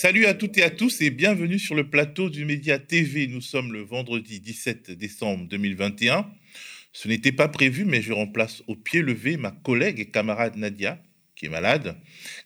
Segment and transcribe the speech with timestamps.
[0.00, 3.26] Salut à toutes et à tous et bienvenue sur le plateau du Média TV.
[3.26, 6.30] Nous sommes le vendredi 17 décembre 2021.
[6.92, 11.02] Ce n'était pas prévu, mais je remplace au pied levé ma collègue et camarade Nadia,
[11.34, 11.96] qui est malade.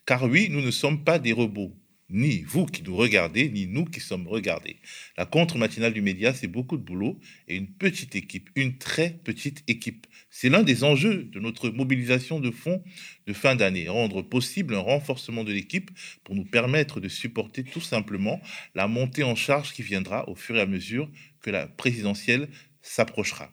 [0.07, 1.77] Car oui, nous ne sommes pas des robots
[2.13, 4.77] ni vous qui nous regardez, ni nous qui sommes regardés.
[5.17, 9.65] La contre-matinale du média, c'est beaucoup de boulot et une petite équipe, une très petite
[9.67, 10.07] équipe.
[10.31, 12.85] C'est l'un des enjeux de notre mobilisation de fonds
[13.27, 15.91] de fin d'année, rendre possible un renforcement de l'équipe
[16.23, 18.43] pour nous permettre de supporter tout simplement
[18.75, 21.11] la montée en charge qui viendra au fur et à mesure
[21.41, 22.51] que la présidentielle
[22.83, 23.51] s'approchera.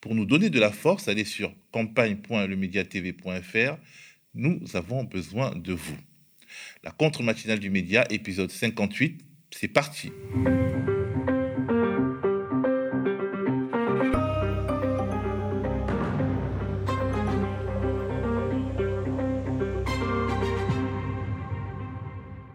[0.00, 3.76] Pour nous donner de la force, allez sur campagne.lemediatv.fr.
[4.34, 5.98] Nous avons besoin de vous.
[6.82, 10.12] La contre-matinale du média, épisode 58, c'est parti.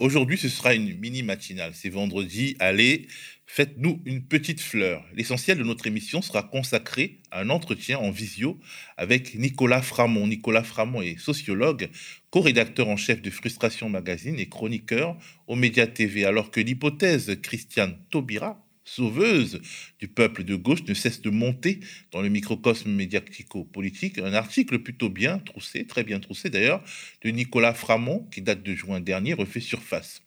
[0.05, 1.71] Aujourd'hui, ce sera une mini matinale.
[1.73, 2.55] C'est vendredi.
[2.59, 3.07] Allez,
[3.47, 5.03] faites-nous une petite fleur.
[5.15, 8.59] L'essentiel de notre émission sera consacré à un entretien en visio
[8.97, 10.27] avec Nicolas Framont.
[10.27, 11.89] Nicolas Framont est sociologue,
[12.29, 15.17] co-rédacteur en chef de Frustration Magazine et chroniqueur
[15.47, 19.61] aux Médias TV, alors que l'hypothèse Christiane Taubira sauveuse
[19.99, 21.79] du peuple de gauche ne cesse de monter
[22.11, 24.19] dans le microcosme médiatico-politique.
[24.19, 26.83] Un article plutôt bien troussé, très bien troussé d'ailleurs,
[27.23, 30.21] de Nicolas Framont, qui date de juin dernier, refait surface.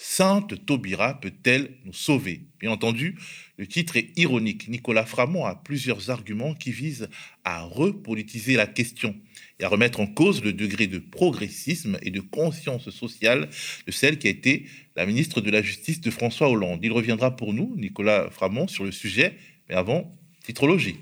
[0.00, 2.42] Sainte Taubira peut-elle nous sauver?
[2.60, 3.18] Bien entendu,
[3.56, 4.68] le titre est ironique.
[4.68, 7.08] Nicolas Framont a plusieurs arguments qui visent
[7.42, 9.16] à repolitiser la question
[9.58, 13.48] et à remettre en cause le degré de progressisme et de conscience sociale
[13.88, 16.78] de celle qui a été la ministre de la Justice de François Hollande.
[16.84, 19.36] Il reviendra pour nous, Nicolas Framont, sur le sujet,
[19.68, 20.96] mais avant, titrologie.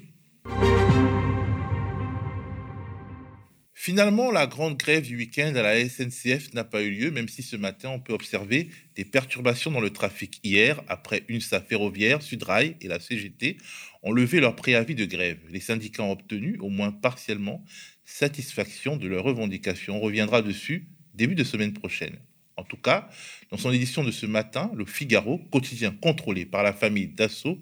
[3.86, 7.44] Finalement, la grande grève du week-end à la SNCF n'a pas eu lieu, même si
[7.44, 10.40] ce matin, on peut observer des perturbations dans le trafic.
[10.42, 13.58] Hier, après UNSA Ferroviaire, Sudrail et la CGT
[14.02, 15.38] ont levé leur préavis de grève.
[15.50, 17.64] Les syndicats ont obtenu, au moins partiellement,
[18.04, 19.98] satisfaction de leurs revendications.
[19.98, 22.18] On reviendra dessus début de semaine prochaine.
[22.58, 23.10] En tout cas,
[23.50, 27.60] dans son édition de ce matin, le Figaro, quotidien contrôlé par la famille Dassault,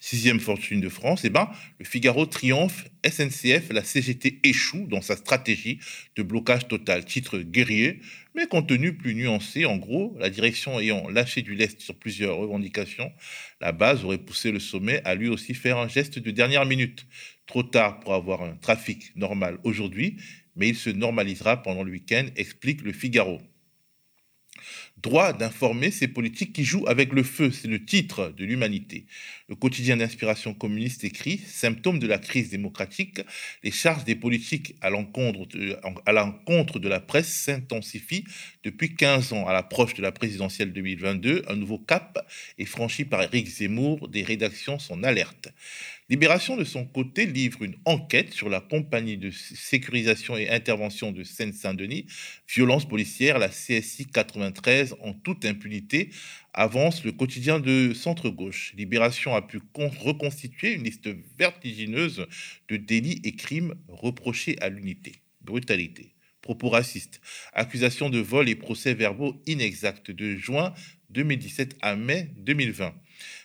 [0.00, 1.48] sixième fortune de France, eh ben,
[1.78, 5.78] le Figaro triomphe, SNCF, la CGT échoue dans sa stratégie
[6.16, 7.04] de blocage total.
[7.04, 8.00] Titre guerrier,
[8.34, 9.64] mais contenu plus nuancé.
[9.64, 13.12] En gros, la direction ayant lâché du lest sur plusieurs revendications,
[13.60, 17.06] la base aurait poussé le sommet à lui aussi faire un geste de dernière minute.
[17.46, 20.16] Trop tard pour avoir un trafic normal aujourd'hui,
[20.56, 23.40] mais il se normalisera pendant le week-end, explique le Figaro
[25.02, 27.50] droit d'informer ces politiques qui jouent avec le feu.
[27.50, 29.06] C'est le titre de l'humanité.
[29.48, 33.20] Le quotidien d'inspiration communiste écrit Symptôme de la crise démocratique,
[33.62, 38.24] les charges des politiques à l'encontre de, de la presse s'intensifient
[38.64, 39.46] depuis 15 ans.
[39.46, 42.26] À l'approche de la présidentielle 2022, un nouveau cap
[42.58, 44.08] est franchi par Éric Zemmour.
[44.08, 45.48] Des rédactions sont alertes.
[46.12, 51.24] Libération, de son côté, livre une enquête sur la compagnie de sécurisation et intervention de
[51.24, 52.04] Seine-Saint-Denis,
[52.46, 56.10] violence policière, la CSI 93, en toute impunité,
[56.52, 58.74] avance le quotidien de centre-gauche.
[58.76, 61.08] Libération a pu reconstituer une liste
[61.38, 62.26] vertigineuse
[62.68, 65.22] de délits et crimes reprochés à l'unité.
[65.40, 66.12] Brutalité,
[66.42, 67.22] propos racistes,
[67.54, 70.74] accusations de vol et procès-verbaux inexacts de juin
[71.08, 72.92] 2017 à mai 2020.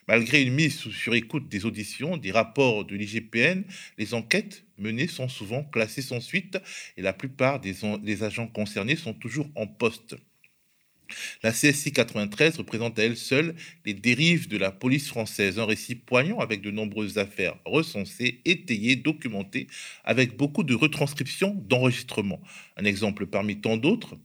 [0.07, 3.63] Malgré une mise sur écoute des auditions, des rapports de l'IGPN,
[3.97, 6.57] les enquêtes menées sont souvent classées sans suite
[6.95, 10.15] et la plupart des, agents concernés sont toujours en poste.
[11.43, 15.95] La CSI 93 représente à elle seule les dérives de la police française, un récit
[15.95, 19.67] poignant avec de nombreuses affaires recensées, étayées, documentées,
[20.03, 22.41] avec beaucoup de retranscriptions, d'enregistrements.
[22.77, 24.17] Un exemple parmi tant d'autres,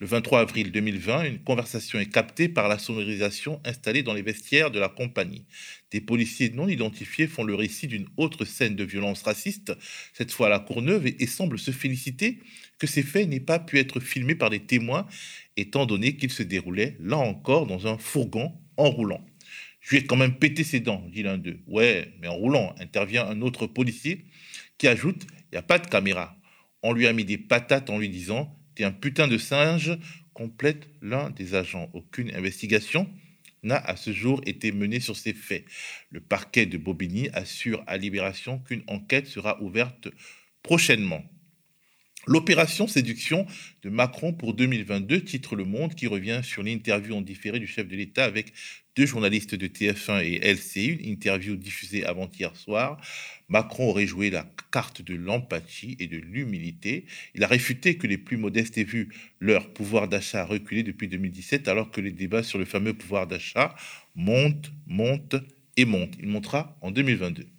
[0.00, 4.72] le 23 avril 2020, une conversation est captée par la sonorisation installée dans les vestiaires
[4.72, 5.46] de la compagnie.
[5.92, 9.72] Des policiers non identifiés font le récit d'une autre scène de violence raciste,
[10.12, 12.40] cette fois à la Courneuve, et, semblent se féliciter
[12.78, 15.06] que ces faits n'aient pas pu être filmés par des témoins,
[15.56, 19.24] étant donné qu'ils se déroulaient, là encore, dans un fourgon en roulant.
[19.80, 21.60] Je vais quand même péter ses dents, dit l'un d'eux.
[21.68, 24.24] Ouais, mais en roulant, intervient un autre policier
[24.76, 25.22] qui ajoute
[25.52, 26.36] Il n'y a pas de caméra.
[26.82, 29.96] On lui a mis des patates en lui disant un putain de singe,
[30.32, 31.90] complète l'un des agents.
[31.92, 33.08] Aucune investigation
[33.62, 35.64] n'a à ce jour été menée sur ces faits.
[36.10, 40.08] Le parquet de Bobigny assure à Libération qu'une enquête sera ouverte
[40.62, 41.24] prochainement.
[42.26, 43.46] L'opération séduction
[43.82, 47.86] de Macron pour 2022 titre Le Monde qui revient sur l'interview en différé du chef
[47.86, 48.52] de l'État avec
[48.96, 53.00] deux journalistes de TF1 et LCI, une interview diffusée avant-hier soir.
[53.48, 57.06] Macron aurait joué la carte de l'empathie et de l'humilité.
[57.34, 59.08] Il a réfuté que les plus modestes aient vu
[59.40, 63.74] leur pouvoir d'achat reculer depuis 2017 alors que les débats sur le fameux pouvoir d'achat
[64.14, 65.36] montent, montent
[65.76, 66.14] et montent.
[66.20, 67.53] Il montera en 2022.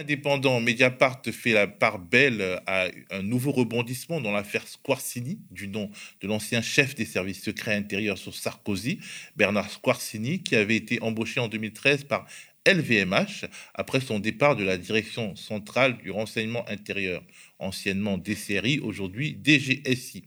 [0.00, 5.90] Indépendant, Mediapart fait la part belle à un nouveau rebondissement dans l'affaire Squarcini, du nom
[6.22, 8.98] de l'ancien chef des services secrets intérieurs sur Sarkozy,
[9.36, 12.26] Bernard Squarcini, qui avait été embauché en 2013 par
[12.66, 17.22] LVMH après son départ de la direction centrale du renseignement intérieur,
[17.58, 20.24] anciennement DCRI, aujourd'hui DGSI.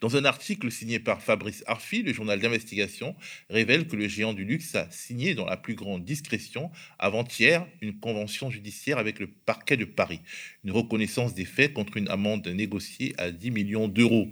[0.00, 3.14] Dans un article signé par Fabrice Arfi, le journal d'investigation
[3.48, 7.98] révèle que le géant du luxe a signé dans la plus grande discrétion avant-hier une
[7.98, 10.20] convention judiciaire avec le parquet de Paris,
[10.64, 14.30] une reconnaissance des faits contre une amende négociée à 10 millions d'euros.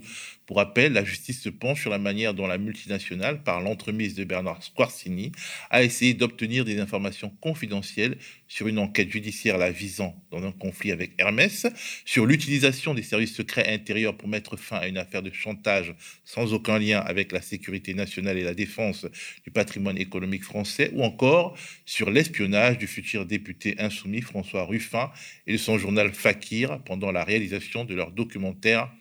[0.49, 4.23] Pour rappel, la justice se penche sur la manière dont la multinationale, par l'entremise de
[4.23, 5.31] Bernard Squarcini,
[5.69, 8.17] a essayé d'obtenir des informations confidentielles
[8.47, 11.67] sur une enquête judiciaire la visant dans un conflit avec Hermès,
[12.03, 15.93] sur l'utilisation des services secrets intérieurs pour mettre fin à une affaire de chantage
[16.25, 19.05] sans aucun lien avec la sécurité nationale et la défense
[19.43, 21.55] du patrimoine économique français, ou encore
[21.85, 25.11] sur l'espionnage du futur député insoumis François Ruffin
[25.45, 28.91] et de son journal Fakir pendant la réalisation de leur documentaire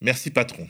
[0.00, 0.66] Merci patron.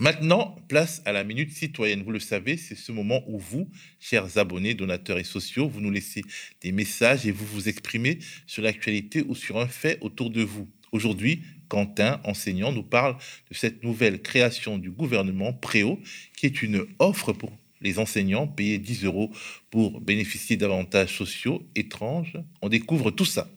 [0.00, 2.04] Maintenant, place à la minute citoyenne.
[2.04, 3.68] Vous le savez, c'est ce moment où vous,
[3.98, 6.22] chers abonnés, donateurs et sociaux, vous nous laissez
[6.60, 10.68] des messages et vous vous exprimez sur l'actualité ou sur un fait autour de vous.
[10.92, 13.16] Aujourd'hui, Quentin, enseignant, nous parle
[13.50, 15.98] de cette nouvelle création du gouvernement Préau,
[16.36, 17.50] qui est une offre pour
[17.80, 19.32] les enseignants, payer 10 euros
[19.70, 22.38] pour bénéficier d'avantages sociaux étranges.
[22.62, 23.50] On découvre tout ça.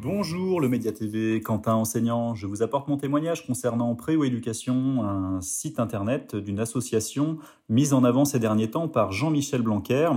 [0.00, 2.32] Bonjour le Média TV, Quentin enseignant.
[2.36, 8.04] Je vous apporte mon témoignage concernant Préo Éducation, un site internet d'une association mise en
[8.04, 10.10] avant ces derniers temps par Jean-Michel Blanquer.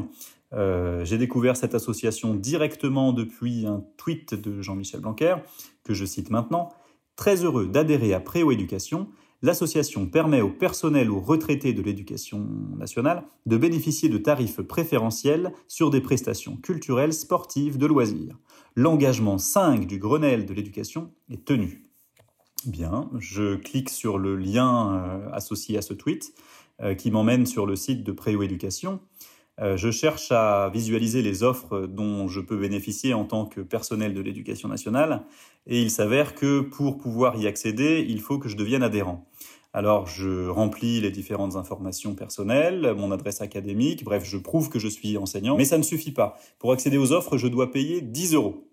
[0.53, 5.37] Euh, j'ai découvert cette association directement depuis un tweet de Jean-Michel Blanquer,
[5.83, 6.69] que je cite maintenant.
[7.15, 9.07] Très heureux d'adhérer à Préo Éducation,
[9.41, 12.47] l'association permet au personnel ou retraités de l'éducation
[12.77, 18.37] nationale de bénéficier de tarifs préférentiels sur des prestations culturelles, sportives, de loisirs
[18.75, 21.91] l'engagement 5 du Grenelle de l'éducation est tenu.
[22.65, 26.33] Bien, je clique sur le lien euh, associé à ce tweet
[26.81, 28.99] euh, qui m'emmène sur le site de Préo Éducation.
[29.59, 34.13] Euh, je cherche à visualiser les offres dont je peux bénéficier en tant que personnel
[34.13, 35.23] de l'éducation nationale
[35.67, 39.27] et il s'avère que pour pouvoir y accéder, il faut que je devienne adhérent.
[39.73, 44.89] Alors je remplis les différentes informations personnelles, mon adresse académique, bref, je prouve que je
[44.89, 46.37] suis enseignant, mais ça ne suffit pas.
[46.59, 48.67] Pour accéder aux offres, je dois payer 10 euros.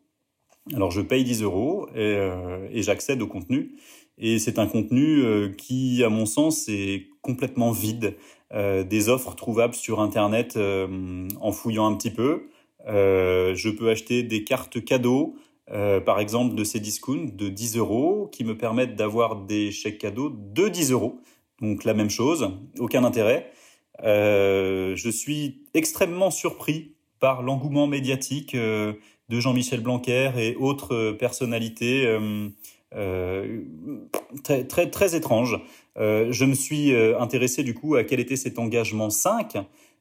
[0.74, 3.76] Alors je paye 10 euros euh, et, j'accède au contenu.
[4.18, 8.16] Et c'est un contenu euh, qui, à mon sens, est complètement vide.
[8.52, 12.48] Euh, des offres trouvables sur Internet en fouillant un petit peu.
[12.86, 15.36] je peux acheter des cartes cadeaux,
[15.70, 19.98] euh, par exemple de ces discounts de 10 euros qui me permettent d'avoir des chèques
[19.98, 21.20] cadeaux de 10 euros.
[21.60, 23.50] Donc la même chose, aucun intérêt.
[24.02, 28.94] Euh, je suis extrêmement surpris par l'engouement médiatique euh,
[29.28, 32.16] de Jean-Michel Blanquer et autres personnalités
[34.42, 35.60] très, très, très étranges.
[35.96, 39.58] je me suis intéressé du coup à quel était cet engagement 5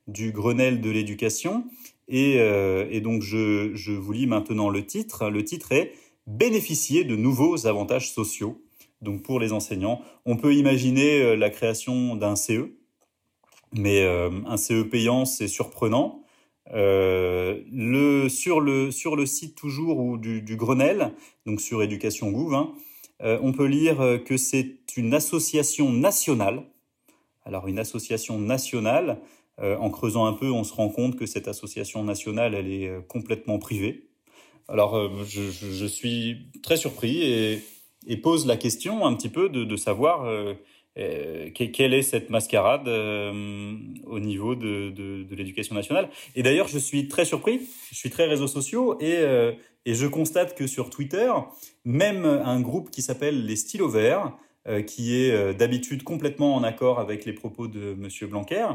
[0.07, 1.65] du Grenelle de l'éducation
[2.09, 5.29] euh, et, donc, je, vous lis maintenant le titre.
[5.29, 5.93] Le titre est
[6.25, 8.61] Bénéficier de nouveaux avantages sociaux.
[9.01, 12.73] Donc, pour les enseignants, on peut imaginer euh, la création d'un CE,
[13.73, 16.23] mais euh, un CE payant, c'est surprenant.
[16.69, 21.13] sur, le, site toujours ou du, Grenelle,
[21.45, 22.73] donc sur Éducation Gouv, hein,
[23.21, 26.63] on peut lire que c'est une association nationale.
[27.45, 29.21] Alors, une association nationale
[29.59, 33.01] en creusant un peu, on se rend compte que cette association nationale, elle est euh,
[33.01, 34.07] complètement privée.
[34.67, 40.27] Alors, euh, je, suis très surpris et, pose la question un petit peu de, savoir
[40.95, 46.09] quelle est cette mascarade au niveau de, l'éducation nationale.
[46.35, 47.61] Et d'ailleurs, je suis très surpris,
[47.91, 49.23] je suis très réseaux sociaux et,
[49.85, 51.31] et je constate que sur Twitter,
[51.85, 54.33] même un groupe qui s'appelle les Stylos Verts,
[54.85, 58.67] qui est d'habitude complètement en accord avec les propos de Monsieur Blanquer,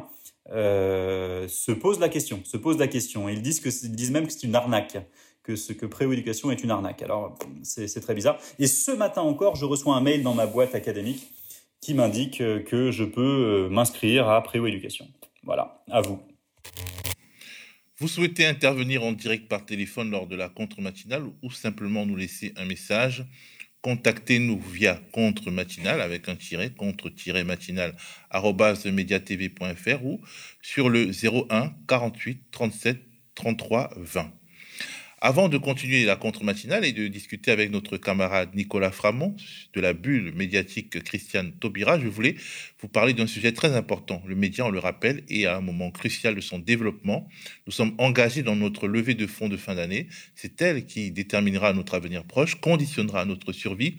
[0.51, 3.29] euh, se posent la question, se posent la question.
[3.29, 4.99] ils disent, que, ils disent même que c'est une arnaque,
[5.43, 7.03] que ce que prééducation est une arnaque.
[7.03, 8.39] Alors, c'est très bizarre.
[8.59, 11.33] Et ce matin encore, je reçois un mail dans ma boîte académique
[11.81, 15.09] qui m'indique que je peux euh, m'inscrire à prééducation.
[15.43, 16.21] Voilà, à vous.
[17.99, 22.53] Vous souhaitez intervenir en direct par téléphone lors de la contre-matinale ou simplement nous laisser
[22.57, 23.25] un message?
[23.83, 27.95] Contactez-nous via contre matinal avec un tiret contre-matinal
[28.87, 30.21] mediatv.fr ou
[30.63, 33.03] sur le 01 48 37
[33.35, 34.33] 33 20.
[35.25, 39.37] Avant de continuer la contre-matinale et de discuter avec notre camarade Nicolas Framont
[39.73, 42.35] de la bulle médiatique Christiane Taubira, je voulais
[42.81, 44.21] vous parler d'un sujet très important.
[44.27, 47.29] Le média, on le rappelle, est à un moment crucial de son développement.
[47.69, 50.09] Nous sommes engagés dans notre levée de fonds de fin d'année.
[50.35, 53.99] C'est elle qui déterminera notre avenir proche, conditionnera notre survie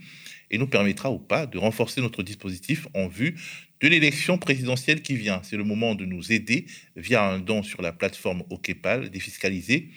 [0.52, 3.36] et nous permettra ou pas de renforcer notre dispositif en vue
[3.80, 5.40] de l'élection présidentielle qui vient.
[5.44, 6.66] C'est le moment de nous aider
[6.98, 9.90] via un don sur la plateforme OKPAL défiscalisée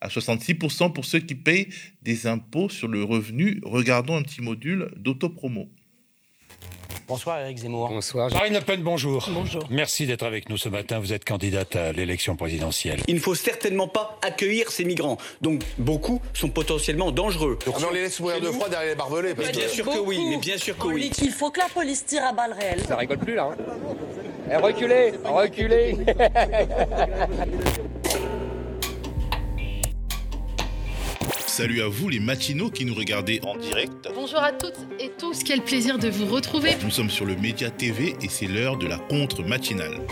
[0.00, 1.68] à 66% pour ceux qui payent
[2.02, 3.60] des impôts sur le revenu.
[3.64, 5.68] Regardons un petit module d'autopromo.
[7.08, 7.88] Bonsoir Eric Zemmour.
[7.88, 8.32] Bonsoir.
[8.32, 9.28] Marine Le Pen, bonjour.
[9.30, 9.62] Bonjour.
[9.70, 10.98] Merci d'être avec nous ce matin.
[10.98, 13.00] Vous êtes candidate à l'élection présidentielle.
[13.06, 15.16] Il ne faut certainement pas accueillir ces migrants.
[15.40, 17.60] Donc beaucoup sont potentiellement dangereux.
[17.64, 19.34] Ah, on les laisse mourir de froid derrière les barbelés.
[19.34, 21.12] bien sûr que oui, mais bien sûr que oui.
[21.22, 22.82] Il faut que la police tire à balles réelles.
[22.88, 23.50] Ça rigole plus là.
[23.52, 23.56] Hein.
[24.50, 25.96] Eh, reculez, reculez.
[31.56, 34.10] Salut à vous les matinaux qui nous regardez en direct.
[34.14, 36.72] Bonjour à toutes et tous, quel plaisir de vous retrouver.
[36.84, 40.02] Nous sommes sur le Média TV et c'est l'heure de la contre-matinale.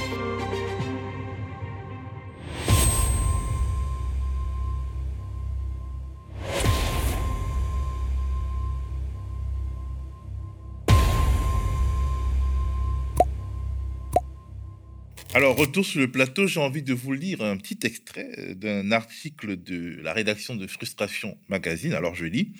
[15.36, 18.92] Alors, retour sur le plateau, j'ai envie de vous lire un petit extrait euh, d'un
[18.92, 21.92] article de la rédaction de Frustration Magazine.
[21.92, 22.52] Alors, je lis.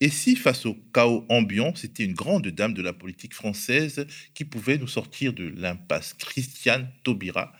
[0.00, 4.44] Et si, face au chaos ambiant, c'était une grande dame de la politique française qui
[4.44, 6.14] pouvait nous sortir de l'impasse?
[6.14, 7.52] Christiane Taubira,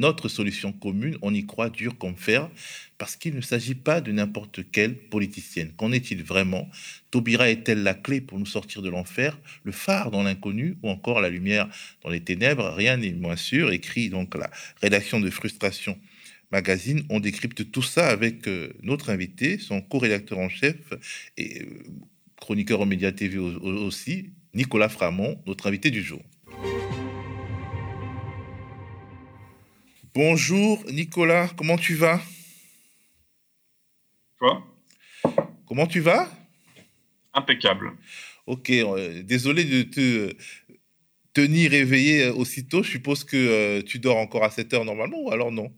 [0.00, 2.50] notre solution commune, on y croit dur comme fer,
[2.96, 5.72] parce qu'il ne s'agit pas de n'importe quelle politicienne.
[5.76, 6.68] Qu'en est-il vraiment?
[7.10, 11.20] Taubira est-elle la clé pour nous sortir de l'enfer, le phare dans l'inconnu ou encore
[11.20, 11.68] la lumière
[12.02, 12.72] dans les ténèbres?
[12.74, 15.98] Rien n'est moins sûr, écrit donc la rédaction de Frustration
[16.50, 17.02] Magazine.
[17.10, 20.76] On décrypte tout ça avec euh, notre invité, son co-rédacteur en chef
[21.36, 21.66] et euh,
[22.36, 26.22] chroniqueur aux médias TV aussi, Nicolas Framont, notre invité du jour.
[30.12, 32.20] Bonjour Nicolas, comment tu vas?
[34.40, 34.60] Quoi
[35.68, 36.28] Comment tu vas?
[37.32, 37.92] Impeccable.
[38.46, 40.34] Ok, euh, désolé de te
[41.32, 42.82] tenir éveillé euh, aussitôt.
[42.82, 45.72] Je suppose que euh, tu dors encore à 7 heures normalement ou alors non?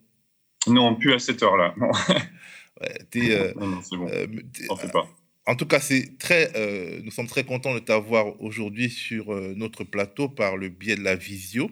[0.67, 1.75] Non, plus à 7 heures là.
[1.77, 1.91] Non,
[3.67, 4.09] non, c'est bon.
[4.67, 5.07] T'en fais pas.
[5.47, 6.51] En tout cas, c'est très,
[7.05, 11.17] nous sommes très contents de t'avoir aujourd'hui sur notre plateau par le biais de la
[11.17, 11.71] visio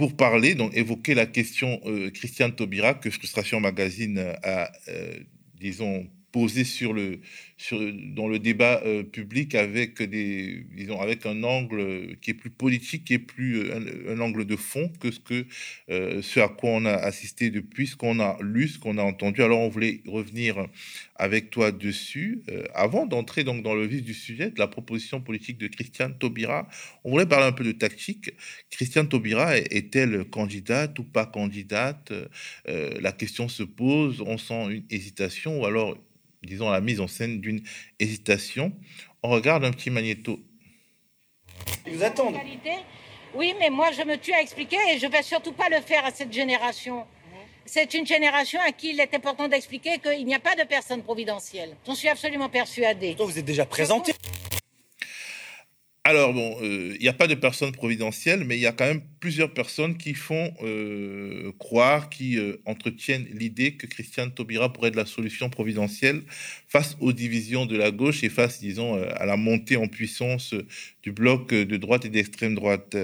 [0.00, 5.18] pour parler, donc évoquer la question euh, Christiane Taubira que Frustration Magazine a, euh,
[5.60, 7.20] disons, posé sur le,
[7.56, 7.78] sur,
[8.14, 13.04] dans le débat euh, public avec, des, disons, avec un angle qui est plus politique,
[13.04, 15.46] qui est plus euh, un, angle de fond que ce, que,
[15.90, 19.02] euh, ce à quoi on a assisté depuis, ce qu'on a lu, ce qu'on a
[19.02, 19.42] entendu.
[19.42, 20.66] Alors, on voulait revenir
[21.16, 22.42] avec toi dessus.
[22.74, 26.66] avant d'entrer donc dans le vif du sujet, de la proposition politique de Christiane Taubira,
[27.04, 28.30] on voulait parler un peu de tactique.
[28.70, 32.12] Christiane Taubira est-elle candidate ou pas candidate?
[32.66, 35.98] La question se pose, on sent une hésitation ou alors
[36.42, 37.62] disons, la mise en scène d'une
[37.98, 38.72] hésitation.
[39.22, 40.40] On regarde un petit magnéto.
[41.86, 42.36] Ils vous attendent.
[43.34, 45.80] Oui, mais moi, je me tue à expliquer et je ne vais surtout pas le
[45.80, 47.06] faire à cette génération.
[47.64, 51.02] C'est une génération à qui il est important d'expliquer qu'il n'y a pas de personne
[51.02, 51.76] providentielle.
[51.86, 53.14] J'en suis absolument persuadée.
[53.18, 54.12] vous êtes déjà présenté.
[56.04, 58.86] Alors bon, euh, il n'y a pas de personnes providentielles, mais il y a quand
[58.86, 64.88] même plusieurs personnes qui font euh, croire, qui euh, entretiennent l'idée que Christiane Taubira pourrait
[64.88, 66.22] être la solution providentielle
[66.68, 70.54] face aux divisions de la gauche et face, disons, à la montée en puissance
[71.02, 72.96] du bloc de droite et d'extrême droite.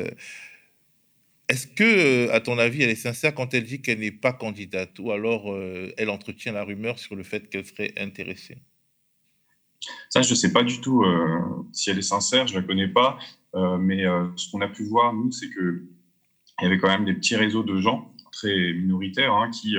[1.48, 4.96] Est-ce que, à ton avis, elle est sincère quand elle dit qu'elle n'est pas candidate,
[5.00, 5.56] ou alors
[5.96, 8.58] elle entretient la rumeur sur le fait qu'elle serait intéressée?
[10.08, 11.38] Ça, je ne sais pas du tout euh,
[11.72, 13.18] si elle est sincère, je ne la connais pas.
[13.54, 15.86] Euh, mais euh, ce qu'on a pu voir, nous, c'est qu'il
[16.62, 19.76] y avait quand même des petits réseaux de gens très minoritaires hein, qui,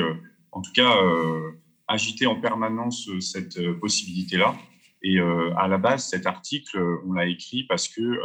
[0.52, 0.96] en tout cas,
[1.88, 4.56] agitaient en permanence cette possibilité-là.
[5.04, 8.20] Et à la base, cet article, on l'a écrit parce que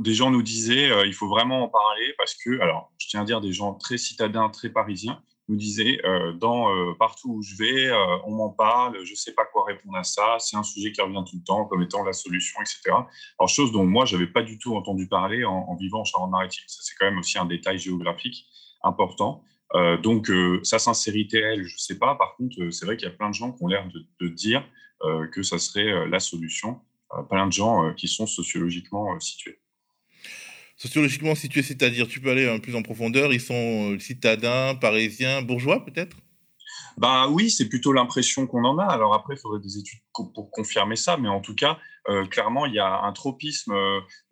[0.00, 3.24] des gens nous disaient il faut vraiment en parler parce que, alors, je tiens à
[3.24, 7.56] dire des gens très citadins, très parisiens, nous disait euh, dans euh, partout où je
[7.56, 10.62] vais, euh, on m'en parle, je ne sais pas quoi répondre à ça, c'est un
[10.62, 12.80] sujet qui revient tout le temps comme étant la solution, etc.
[13.38, 16.64] Alors chose dont moi j'avais pas du tout entendu parler en, vivant en Charente-Maritime.
[16.66, 18.46] Ça c'est quand même aussi un détail géographique
[18.82, 19.42] important.
[20.02, 20.30] donc
[20.62, 22.14] sa sincérité, elle, je ne sais pas.
[22.14, 23.88] Par contre, c'est vrai qu'il y a plein de gens qui ont l'air
[24.20, 24.64] de dire
[25.32, 26.80] que ça serait la solution.
[27.28, 29.58] plein de gens qui sont sociologiquement situés.
[30.78, 35.84] Sociologiquement situés, c'est-à-dire, tu peux aller un plus en profondeur, ils sont citadins, parisiens, bourgeois
[35.84, 36.16] peut-être?
[36.96, 38.84] Bah oui, c'est plutôt l'impression qu'on en a.
[38.84, 41.78] Alors après, il faudrait des études pour confirmer ça, mais en tout cas,
[42.30, 43.72] clairement, il y a un tropisme,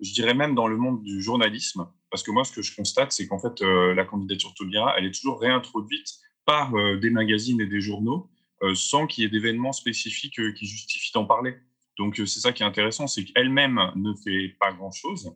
[0.00, 3.12] je dirais même dans le monde du journalisme, parce que moi, ce que je constate,
[3.12, 7.81] c'est qu'en fait, la candidature Taubira, elle est toujours réintroduite par des magazines et des
[7.81, 8.31] journaux,
[8.75, 11.57] sans qu'il y ait d'événements spécifiques qui justifient d'en parler.
[11.99, 15.35] Donc c'est ça qui est intéressant, c'est qu'elle-même ne fait pas grand-chose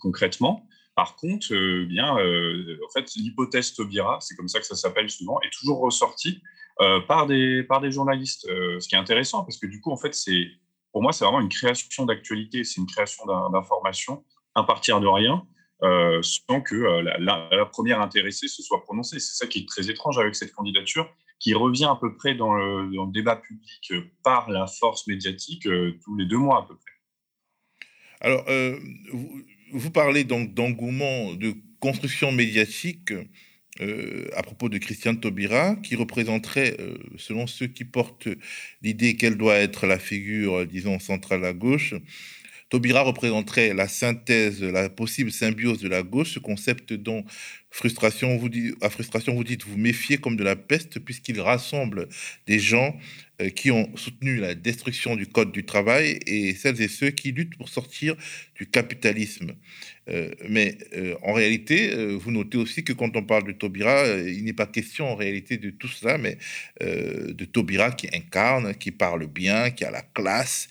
[0.00, 0.66] concrètement.
[0.94, 5.10] Par contre, euh, bien, euh, en fait, l'hypothèse Taubira, c'est comme ça que ça s'appelle
[5.10, 6.40] souvent, est toujours ressortie
[6.80, 8.46] euh, par, des, par des journalistes.
[8.46, 10.46] ce qui est intéressant, parce que du coup, en fait, c'est,
[10.92, 14.24] pour moi, c'est vraiment une création d'actualité, c'est une création d'information
[14.54, 15.44] à partir de rien,
[16.22, 19.18] sans que la, première intéressée se soit prononcée.
[19.18, 22.54] C'est ça qui est très étrange avec cette candidature, qui revient à peu près dans
[22.54, 26.92] le, débat public par la force médiatique tous les deux mois à peu près.
[28.20, 28.44] Alors,
[29.12, 33.12] vous, vous parlez donc d'engouement, de construction médiatique
[33.80, 38.28] euh, à propos de Christiane Taubira, qui représenterait, euh, selon ceux qui portent
[38.82, 41.94] l'idée qu'elle doit être la figure, disons, centrale à gauche,
[42.74, 47.24] Taubira représenterait la synthèse, la possible symbiose de la gauche, ce concept dont
[47.70, 52.08] frustration, vous dit, à frustration vous dites vous méfiez comme de la peste, puisqu'il rassemble
[52.48, 52.98] des gens
[53.40, 57.30] euh, qui ont soutenu la destruction du code du travail et celles et ceux qui
[57.30, 58.16] luttent pour sortir
[58.56, 59.54] du capitalisme.
[60.08, 64.42] Euh, mais euh, en réalité, vous notez aussi que quand on parle de Taubira, il
[64.42, 66.38] n'est pas question en réalité de tout cela, mais
[66.80, 70.68] de Taubira qui incarne, qui parle bien, qui a la classe,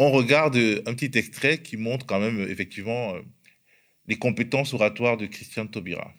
[0.00, 3.20] on regarde un petit extrait qui montre quand même effectivement euh,
[4.08, 6.14] les compétences oratoires de Christian Taubira.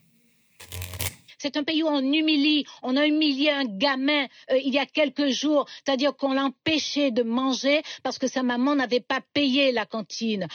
[1.41, 2.65] C'est un pays où on humilie.
[2.83, 7.24] On a humilié un gamin euh, il y a quelques jours, c'est-à-dire qu'on l'empêchait de
[7.24, 10.48] manger parce que sa maman n'avait pas payé la cantine.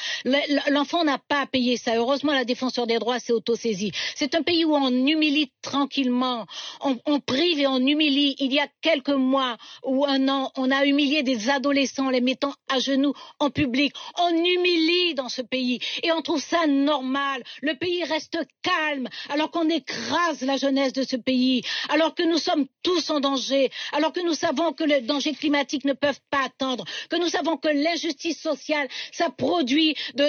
[0.70, 1.96] L'enfant n'a pas payé ça.
[1.96, 3.90] Heureusement, la défenseur des droits s'est autosaisie.
[4.14, 6.46] C'est un pays où on humilie tranquillement.
[6.80, 8.36] On, on, prive et on humilie.
[8.38, 12.54] Il y a quelques mois ou un an, on a humilié des adolescents, les mettant
[12.68, 13.92] à genoux en public.
[14.18, 17.42] On humilie dans ce pays et on trouve ça normal.
[17.62, 22.38] Le pays reste calme alors qu'on écrase la jeunesse de ce pays, alors que nous
[22.38, 26.44] sommes tous en danger, alors que nous savons que les dangers climatiques ne peuvent pas
[26.44, 30.24] attendre, que nous savons que l'injustice sociale, ça produit de,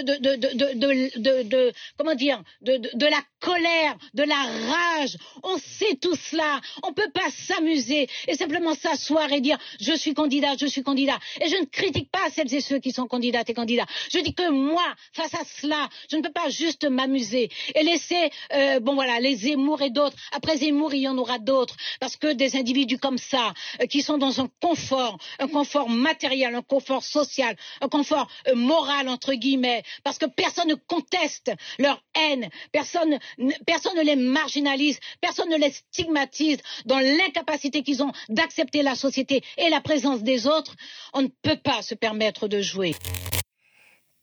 [3.10, 5.18] la colère, de la rage.
[5.44, 6.62] On sait tout cela.
[6.84, 10.84] On ne peut pas s'amuser et simplement s'asseoir et dire je suis candidat, je suis
[10.84, 11.20] candidat.
[11.42, 13.86] Et je ne critique pas celles et ceux qui sont candidates et candidats.
[14.14, 18.30] Je dis que moi, face à cela, je ne peux pas juste m'amuser et laisser,
[18.54, 22.16] euh, bon voilà, les Zemmour et d'autres après Zemmour, il y en aura d'autres, parce
[22.16, 26.62] que des individus comme ça, euh, qui sont dans un confort, un confort matériel, un
[26.62, 32.50] confort social, un confort euh, moral, entre guillemets, parce que personne ne conteste leur haine,
[32.72, 33.18] personne,
[33.66, 39.44] personne ne les marginalise, personne ne les stigmatise dans l'incapacité qu'ils ont d'accepter la société
[39.58, 40.76] et la présence des autres,
[41.14, 42.94] on ne peut pas se permettre de jouer.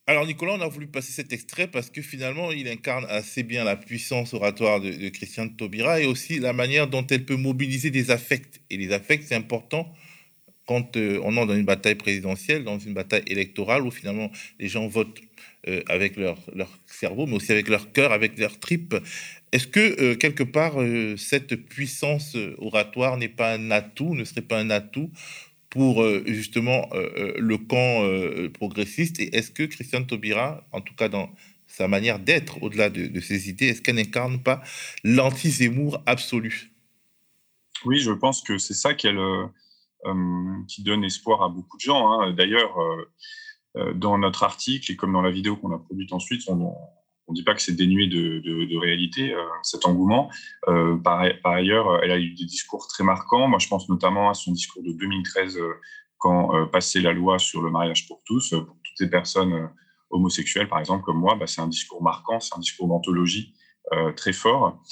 [0.06, 3.64] Alors Nicolas, on a voulu passer cet extrait parce que finalement, il incarne assez bien
[3.64, 7.90] la puissance oratoire de, de Christiane Taubira et aussi la manière dont elle peut mobiliser
[7.90, 8.60] des affects.
[8.68, 9.94] Et les affects, c'est important
[10.66, 14.68] quand euh, on est dans une bataille présidentielle, dans une bataille électorale où finalement les
[14.68, 15.20] gens votent
[15.68, 16.38] euh, avec leur,
[16.86, 18.96] cerveau, mais aussi avec leur cœur, avec leur tripes.
[19.52, 20.74] Est-ce que euh, quelque part,
[21.16, 25.10] cette puissance oratoire n'est pas un atout, ne serait pas un atout
[25.74, 28.04] pour euh, justement euh, euh, le camp
[28.52, 31.28] progressiste Et est-ce que Christiane Taubira, en tout cas dans
[31.66, 34.62] sa manière d'être, au-delà de, ses idées, est-ce qu'elle n'incarne pas
[35.02, 36.70] l'anti-Zemmour absolu?
[37.84, 39.08] Oui, je pense que c'est ça qui
[40.84, 42.12] donne espoir à beaucoup de gens.
[42.12, 42.32] Hein.
[42.32, 42.76] D'ailleurs,
[43.96, 46.72] dans notre article et comme dans la vidéo qu'on a produite ensuite, on,
[47.26, 50.30] on ne dit pas que c'est dénué de, réalité, euh, cet engouement.
[50.68, 53.48] Euh, par, ailleurs, elle a eu des discours très marquants.
[53.48, 55.72] Moi, je pense notamment à son discours de 2013 euh,
[56.18, 59.68] quand passait la loi sur le mariage pour tous, pour toutes les personnes
[60.08, 63.52] homosexuelles, par exemple, comme moi, bah, c'est un discours marquant, c'est un discours d'anthologie
[64.16, 64.83] très fort.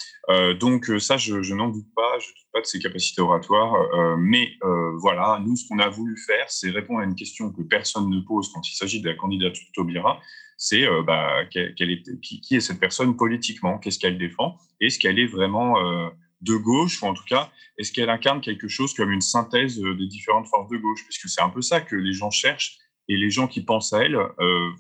[0.61, 3.75] donc ça, je, n'en doute pas, je ne doute pas de ses capacités oratoires.
[4.19, 4.51] mais
[4.99, 8.21] voilà, nous, ce qu'on a voulu faire, c'est répondre à une question que personne ne
[8.21, 10.21] pose quand il s'agit de la candidature de Taubira,
[10.63, 15.27] c'est euh, bah, est, qui, est cette personne politiquement, qu'est-ce qu'elle défend, est-ce qu'elle est
[15.27, 16.09] vraiment euh,
[16.41, 19.97] de gauche, ou en tout cas, est-ce qu'elle incarne quelque chose comme une synthèse euh,
[19.97, 21.03] des différentes forces de gauche?
[21.05, 22.79] Puisque c'est un peu ça que les gens cherchent,
[23.09, 24.17] et les gens qui pensent à elle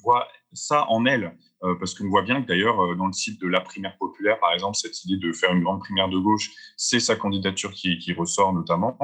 [0.01, 1.37] voient ça en elle.
[1.65, 4.39] Euh, parce qu'on voit bien que d'ailleurs, euh, dans le site de la primaire populaire,
[4.41, 8.13] par exemple, cette idée de faire une grande primaire de gauche, c'est sa candidature qui,
[8.13, 8.99] ressort notamment.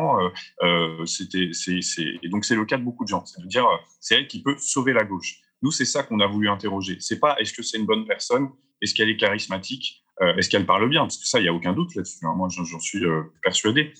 [0.62, 3.24] Euh, et donc, c'est le cas de beaucoup de gens.
[3.26, 3.66] C'est de dire,
[4.00, 5.40] c'est elle qui peut sauver la gauche.
[5.62, 6.96] Nous, c'est ça qu'on a voulu interroger.
[7.00, 8.48] C'est pas est-ce que c'est une bonne personne,
[8.82, 10.04] est-ce qu'elle est charismatique,
[10.36, 12.26] est-ce qu'elle parle bien, parce que ça, il n'y a aucun doute là-dessus.
[12.26, 12.34] Hein.
[12.36, 13.02] Moi, j'en suis
[13.42, 13.92] persuadé.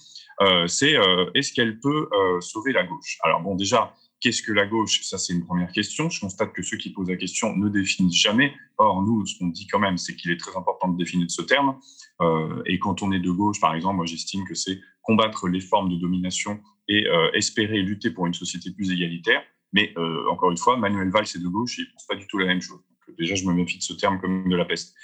[0.66, 0.96] c'est
[1.34, 2.08] est-ce qu'elle peut
[2.40, 3.18] sauver la gauche?
[3.22, 5.02] Alors bon, déjà, Qu'est-ce que la gauche?
[5.02, 6.10] Ça, c'est une première question.
[6.10, 8.52] Je constate que ceux qui posent la question ne définissent jamais.
[8.76, 11.42] Or, nous, ce qu'on dit quand même, c'est qu'il est très important de définir ce
[11.42, 11.78] terme.
[12.20, 15.60] Euh, et quand on est de gauche, par exemple, moi, j'estime que c'est combattre les
[15.60, 19.42] formes de domination et euh, espérer lutter pour une société plus égalitaire.
[19.72, 22.16] Mais euh, encore une fois, Manuel Valls est de gauche et il ne pense pas
[22.16, 22.80] du tout la même chose.
[23.06, 24.94] Donc, déjà, je me méfie de ce terme comme de la peste,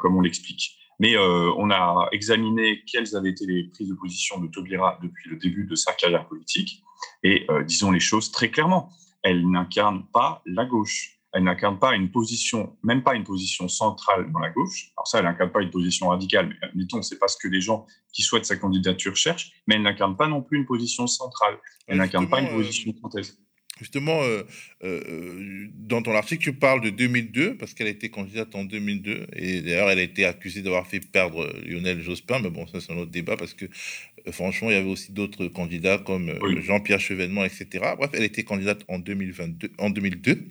[0.00, 0.78] comme on l'explique.
[1.00, 5.36] Mais on a examiné quelles avaient été les prises de position de Taubira depuis le
[5.36, 6.84] début de sa carrière politique.
[7.22, 8.90] Et euh, disons les choses très clairement,
[9.22, 11.10] elle n'incarne pas la gauche.
[11.32, 14.92] Elle n'incarne pas une position, même pas une position centrale dans la gauche.
[14.96, 17.60] Alors ça, elle n'incarne pas une position radicale, mais admettons, c'est pas ce que les
[17.60, 21.58] gens qui souhaitent sa candidature cherchent, mais elle n'incarne pas non plus une position centrale.
[21.88, 23.36] Elle n'incarne pas une euh, position synthèse.
[23.80, 24.44] Justement, euh,
[24.84, 29.26] euh, dans ton article, tu parles de 2002, parce qu'elle a été candidate en 2002,
[29.34, 32.92] et d'ailleurs, elle a été accusée d'avoir fait perdre Lionel Jospin, mais bon, ça c'est
[32.92, 36.32] un autre débat, parce que euh, franchement, il y avait aussi d'autres candidats comme
[36.62, 37.84] Jean-Pierre Chevènement, etc.
[37.98, 40.46] Bref, elle était candidate en, 2022, en 2002,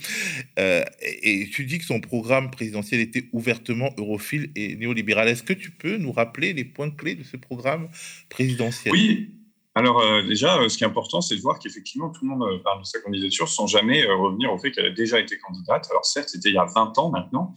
[0.58, 5.30] et, tu dis que son programme présidentiel était ouvertement europhile et néolibéral.
[5.30, 7.88] Est-ce que tu peux nous rappeler les points clés de ce programme
[8.28, 8.92] présidentiel?
[8.92, 9.30] Oui,
[9.76, 12.44] alors euh, déjà, euh, ce qui est important, c'est de voir qu'effectivement, tout le monde
[12.44, 15.88] euh, parle de sa candidature sans jamais revenir au fait qu'elle a déjà été candidate.
[15.90, 17.56] Alors certes, c'était il y a 20 ans maintenant,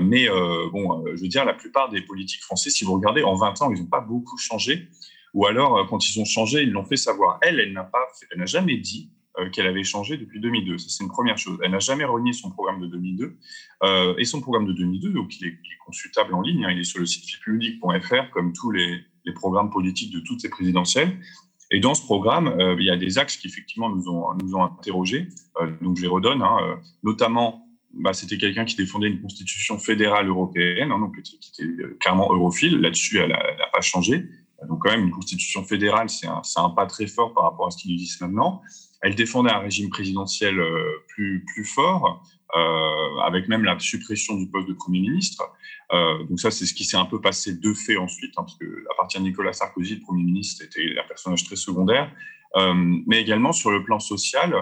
[0.00, 0.28] mais
[0.72, 3.72] bon, je veux dire, la plupart des politiques français, si vous regardez, en 20 ans,
[3.72, 4.88] ils n'ont pas beaucoup changé.
[5.34, 7.38] Ou alors, quand ils ont changé, ils l'ont fait savoir.
[7.42, 9.10] Elle, elle n'a jamais dit
[9.52, 10.78] qu'elle avait changé depuis 2002.
[10.78, 11.58] Ça, c'est une première chose.
[11.62, 13.38] Elle n'a jamais renié son programme de 2002.
[14.18, 17.00] et son programme de 2002, donc il est, consultable en ligne, hein, il est sur
[17.00, 21.18] le site fipublic.fr, comme tous les, les programmes politiques de toutes ces présidentielles.
[21.70, 24.54] Et dans ce programme, euh, il y a des axes qui effectivement nous ont, nous
[24.54, 25.28] ont interrogés.
[25.60, 26.42] Euh, donc je les redonne.
[26.42, 31.36] Hein, euh, notamment, bah, c'était quelqu'un qui défendait une constitution fédérale européenne, hein, donc qui
[31.36, 32.80] était clairement europhile.
[32.80, 34.24] Là-dessus, elle n'a pas changé.
[34.66, 37.70] Donc quand même, une constitution fédérale, c'est un, un, pas très fort par rapport à
[37.70, 38.62] ce nous disent maintenant.
[39.02, 40.60] Elle défendait un régime présidentiel
[41.06, 42.20] plus, plus fort,
[42.56, 45.42] euh, avec même la suppression du poste de Premier ministre.
[45.92, 48.56] Euh, donc ça, c'est ce qui s'est un peu passé de fait ensuite, hein, parce
[48.56, 52.10] que à partir de Nicolas Sarkozy, le Premier ministre était un personnage très secondaire.
[52.56, 52.74] Euh,
[53.06, 54.54] mais également sur le plan social,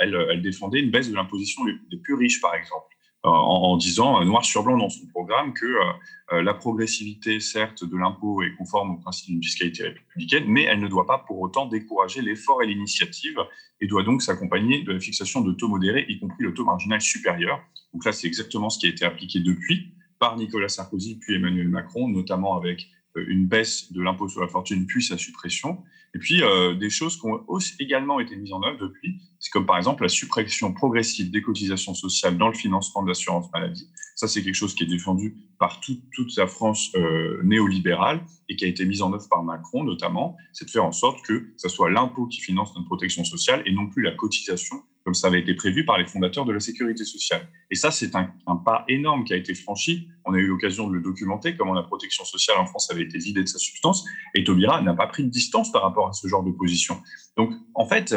[0.00, 2.86] elle, elle, défendait une baisse de l'imposition des plus riches, par exemple
[3.24, 5.92] en, disant euh, noir sur blanc dans son programme que euh,
[6.32, 10.80] euh, la progressivité, certes, de l'impôt est conforme au principe d'une fiscalité républicaine, mais elle
[10.80, 13.38] ne doit pas pour autant décourager l'effort et l'initiative
[13.80, 17.00] et doit donc s'accompagner de la fixation de taux modérés, y compris le taux marginal
[17.00, 17.60] supérieur.
[17.92, 21.68] Donc là, c'est exactement ce qui a été appliqué depuis par Nicolas Sarkozy puis Emmanuel
[21.68, 25.82] Macron, notamment avec une baisse de l'impôt sur la fortune puis sa suppression.
[26.14, 29.50] Et puis, euh, des choses qui ont aussi également été mises en œuvre depuis, c'est
[29.50, 33.90] comme par exemple la suppression progressive des cotisations sociales dans le financement de l'assurance maladie.
[34.14, 38.64] Ça, c'est quelque chose qui est défendu par toute la France euh, néolibérale et qui
[38.64, 40.36] a été mise en œuvre par Macron notamment.
[40.52, 43.72] C'est de faire en sorte que ce soit l'impôt qui finance notre protection sociale et
[43.72, 47.04] non plus la cotisation comme ça avait été prévu par les fondateurs de la sécurité
[47.04, 47.48] sociale.
[47.70, 48.32] Et ça, c'est un,
[48.64, 50.08] pas énorme qui a été franchi.
[50.24, 53.18] On a eu l'occasion de le documenter, comment la protection sociale en France avait été
[53.18, 54.04] vidée de sa substance.
[54.34, 57.02] Et Taubira n'a pas pris de distance par rapport à ce genre de position.
[57.36, 58.14] Donc, en fait,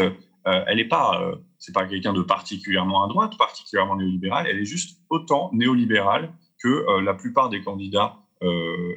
[0.48, 4.46] euh, elle n'est pas, euh, c'est pas quelqu'un de particulièrement à droite, particulièrement néolibéral.
[4.48, 8.20] Elle est juste autant néolibérale que euh, la plupart des candidats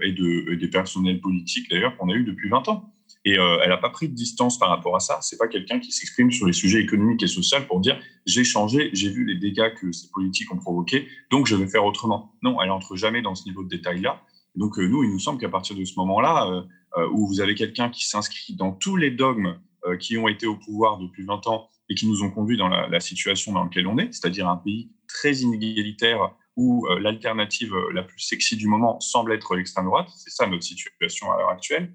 [0.02, 2.92] et, de, des personnels politiques, d'ailleurs, qu'on a eu depuis 20 ans.
[3.24, 5.20] Et elle n'a pas pris de distance par rapport à ça.
[5.22, 8.90] C'est pas quelqu'un qui s'exprime sur les sujets économiques et sociaux pour dire j'ai changé,
[8.92, 12.34] j'ai vu les dégâts que ces politiques ont provoqués, donc je vais faire autrement.
[12.42, 14.20] Non, elle entre jamais dans ce niveau de détail-là.
[14.54, 16.64] Donc euh, nous, il nous semble qu'à partir de ce moment-là,
[17.12, 19.58] où vous avez quelqu'un qui s'inscrit dans tous les dogmes
[20.00, 23.00] qui ont été au pouvoir depuis 20 ans et qui nous ont conduits dans la,
[23.00, 28.56] situation dans laquelle on est, c'est-à-dire un pays très inégalitaire où l'alternative la plus sexy
[28.56, 30.08] du moment semble être l'extrême droite.
[30.16, 31.94] C'est ça notre situation à l'heure actuelle.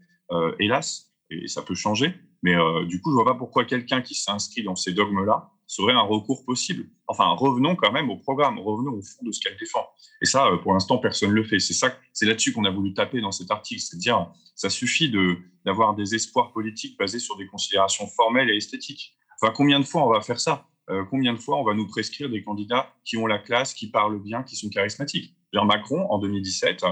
[0.60, 2.16] hélas, et ça peut changer.
[2.44, 5.94] Mais euh, du coup, je vois pas pourquoi quelqu'un qui s'inscrit dans ces dogmes-là serait
[5.94, 6.90] un recours possible.
[7.08, 9.86] Enfin, revenons quand même au programme, revenons au fond de ce qu'elle défend.
[10.22, 11.60] Et ça, euh, pour l'instant, personne ne le fait.
[11.60, 14.70] C'est ça, c'est là-dessus qu'on a voulu taper dans cet article, c'est à dire, ça
[14.70, 19.16] suffit de d'avoir des espoirs politiques basés sur des considérations formelles et esthétiques.
[19.42, 20.68] Enfin, combien de fois on va faire ça?
[20.90, 23.90] Euh, Combien de fois on va nous prescrire des candidats qui ont la classe, qui
[23.90, 25.34] parlent bien, qui sont charismatiques?
[25.54, 26.84] Jean Macron, en 2017,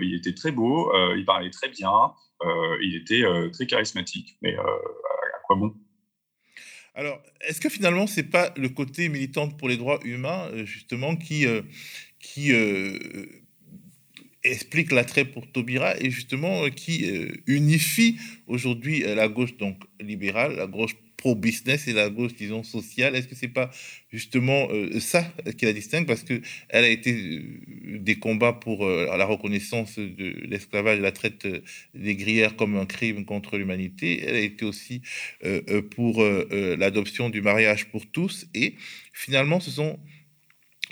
[0.00, 1.90] il était très beau, il parlait très bien,
[2.42, 4.36] euh, il était euh, très charismatique.
[4.42, 5.74] Mais euh, à quoi bon?
[6.96, 11.46] Alors, est-ce que finalement, c'est pas le côté militante pour les droits humains, justement, qui,
[12.18, 12.52] qui
[14.50, 19.82] explique l'attrait pour Taubira et justement euh, qui euh, unifie aujourd'hui euh, la gauche donc
[20.00, 23.16] libérale, la gauche pro-business et la gauche, disons, sociale.
[23.16, 23.68] Est-ce que c'est pas
[24.12, 24.68] justement
[25.00, 25.22] ça
[25.58, 26.06] qui la distingue?
[26.06, 27.42] Parce que elle a été
[27.98, 31.48] des combats pour la reconnaissance de l'esclavage la traite
[31.94, 34.22] des grières comme un crime contre l'humanité.
[34.24, 35.02] Elle a été aussi
[35.96, 38.46] pour l'adoption du mariage pour tous.
[38.54, 38.74] Et
[39.12, 39.98] finalement, ce sont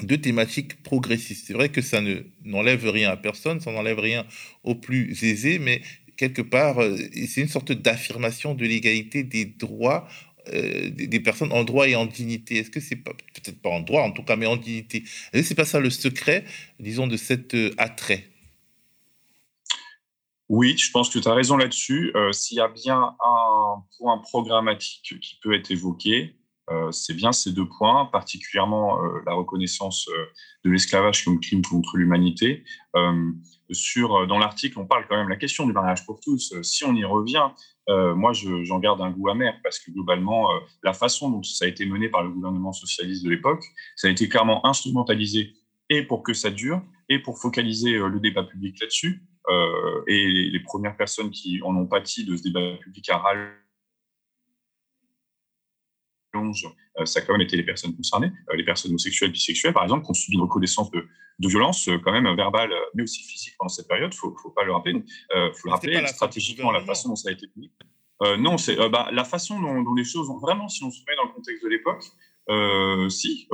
[0.02, 1.46] deux thématiques progressistes.
[1.46, 4.26] C'est vrai que ça ne n'enlève rien à personne, ça n'enlève rien
[4.64, 5.80] aux plus aisés, mais
[6.16, 6.96] quelque part, euh,
[7.29, 10.09] c'est une sorte d'affirmation de l'égalité des droits
[10.53, 12.57] euh, des, personnes en droit et en dignité.
[12.57, 15.05] Est-ce que c'est peut-être pas en droit, en tout cas, mais en dignité?
[15.33, 16.44] Est-ce que c'est pas ça le secret,
[16.79, 18.29] disons, de cet euh, attrait?
[20.50, 22.12] Oui, je pense que tu as raison là-dessus.
[22.33, 26.35] S'il y a bien un point programmatique qui peut être évoqué,
[26.92, 30.27] c'est bien ces deux points, particulièrement euh, la reconnaissance euh,
[30.64, 32.64] de l'esclavage comme crime contre l'humanité.
[33.70, 36.55] sur, dans l'article, on parle quand même de la question du mariage pour tous.
[36.62, 37.48] si on y revient,
[37.88, 40.48] moi, j'en garde un goût amer parce que globalement,
[40.83, 43.64] la façon dont ça a été mené par le gouvernement socialiste de l'époque,
[43.96, 45.55] ça a été clairement instrumentalisé
[45.90, 49.22] et pour que ça dure et pour focaliser le débat public là-dessus.
[50.07, 53.63] et les, premières personnes qui en ont pâti de ce débat public à râler euh,
[57.04, 60.04] ça a quand même été les personnes concernées, euh, les personnes homosexuelles, bisexuelles, par exemple,
[60.04, 61.06] qui ont subi une reconnaissance de,
[61.38, 64.12] de violence, euh, quand même verbale, mais aussi physique pendant cette période.
[64.12, 64.94] Il ne faut, pas le rappeler.
[64.94, 67.70] Il faut le rappeler stratégiquement la façon dont ça a été mis.
[68.38, 71.24] non, c'est bah, la façon dont, les choses ont vraiment, si on se met dans
[71.24, 72.04] le contexte de l'époque,
[73.10, 73.48] si,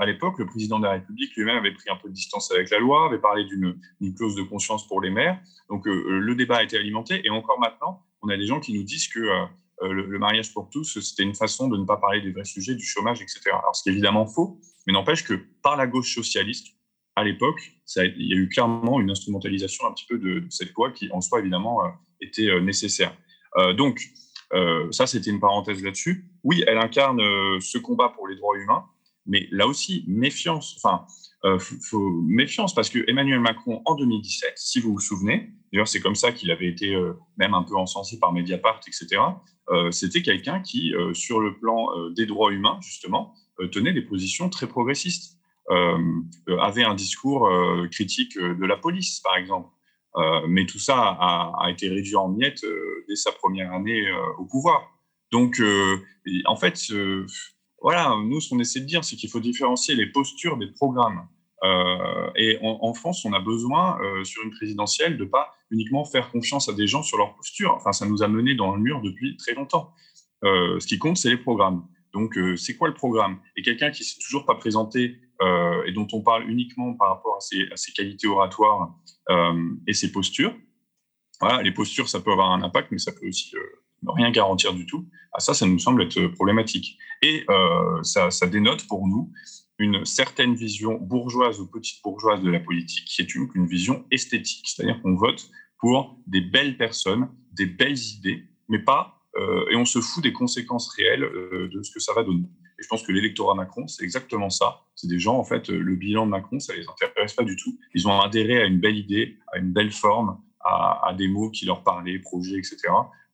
[0.00, 2.70] à l'époque, le président de la République lui-même avait pris un peu de distance avec
[2.70, 5.40] la loi, avait parlé d'une clause de conscience pour les maires.
[5.68, 8.84] Donc le débat a été alimenté et encore maintenant, on a des gens qui nous
[8.84, 9.46] disent que
[9.82, 12.74] euh, le, mariage pour tous, c'était une façon de ne pas parler des vrais sujets,
[12.74, 13.40] du chômage, etc.
[13.46, 16.68] Alors, ce qui est évidemment faux, mais n'empêche que par la gauche socialiste,
[17.16, 20.92] à l'époque, il y a eu clairement une instrumentalisation un petit peu de, cette loi
[20.92, 21.88] qui, en soi, évidemment, euh,
[22.20, 23.16] était euh, nécessaire.
[23.76, 24.00] donc,
[24.90, 26.26] ça, c'était une parenthèse là-dessus.
[26.44, 27.20] Oui, elle incarne
[27.60, 28.84] ce combat pour les droits humains,
[29.24, 30.76] mais là aussi, méfiance.
[30.76, 31.06] Enfin,
[31.58, 36.14] faut, méfiance parce que Emmanuel Macron, en 2017, si vous vous souvenez, d'ailleurs, c'est comme
[36.14, 36.94] ça qu'il avait été
[37.36, 39.20] même un peu encensé par Mediapart, etc.
[39.70, 43.34] Euh, c'était quelqu'un qui, euh, sur le plan euh, des droits humains, justement,
[43.70, 47.48] tenait des positions très progressistes, avait un discours
[47.92, 49.68] critique de la police, par exemple.
[50.48, 52.66] mais tout ça a, été réduit en miettes
[53.08, 54.02] dès sa première année
[54.38, 54.90] au pouvoir.
[55.30, 55.62] Donc,
[56.46, 56.92] en fait,
[57.80, 61.28] voilà, nous, ce qu'on essaie de dire, c'est qu'il faut différencier les postures des programmes.
[61.64, 66.30] Euh, et en, France, on a besoin, euh, sur une présidentielle, de pas uniquement faire
[66.30, 67.74] confiance à des gens sur leur posture.
[67.76, 69.92] Enfin, ça nous a mené dans le mur depuis très longtemps.
[70.44, 71.86] Euh, ce qui compte, c'est les programmes.
[72.12, 73.38] Donc, c'est quoi le programme?
[73.56, 75.18] Et quelqu'un qui s'est toujours pas présenté
[75.86, 78.94] et dont on parle uniquement par rapport à ses, qualités oratoires
[79.86, 80.54] et ses postures.
[81.62, 83.54] Les postures, ça peut avoir un impact, mais ça peut aussi
[84.02, 85.08] ne rien garantir du tout.
[85.32, 86.98] Ah, ça, ça nous semble être problématique.
[87.22, 87.46] Et
[88.02, 89.32] ça, ça dénote pour nous
[89.78, 94.66] une certaine vision bourgeoise ou petite bourgeoise de la politique, qui est une, vision esthétique,
[94.68, 99.84] c'est-à-dire qu'on vote pour des belles personnes, des belles idées, mais pas, euh, et on
[99.84, 102.44] se fout des conséquences réelles euh, de ce que ça va donner.
[102.78, 104.82] Et je pense que l'électorat Macron, c'est exactement ça.
[104.94, 107.56] C'est des gens, en fait, euh, le bilan de Macron, ça les intéresse pas du
[107.56, 107.78] tout.
[107.94, 111.50] Ils ont adhéré à une belle idée, à une belle forme, à, à des mots
[111.50, 112.76] qui leur parlaient, projets, etc.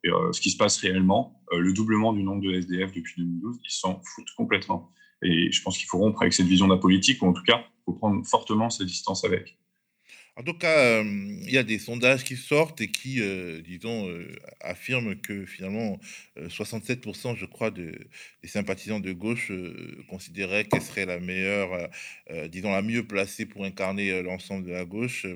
[0.05, 3.71] Et ce qui se passe réellement, le doublement du nombre de SDF depuis 2012, ils
[3.71, 4.93] s'en foutent complètement.
[5.23, 7.43] Et je pense qu'il faut rompre avec cette vision de la politique, ou en tout
[7.43, 9.59] cas, il faut prendre fortement ses distances avec.
[10.39, 14.37] En tout cas, il y a des sondages qui sortent et qui, euh, disons, euh,
[14.61, 15.99] affirment que finalement,
[16.49, 17.93] 67%, euh, je crois, de,
[18.43, 19.51] des sympathisants de gauche
[20.09, 21.91] considéraient qu'elle serait la meilleure,
[22.51, 25.27] disons, la mieux placée pour incarner l'ensemble de la gauche.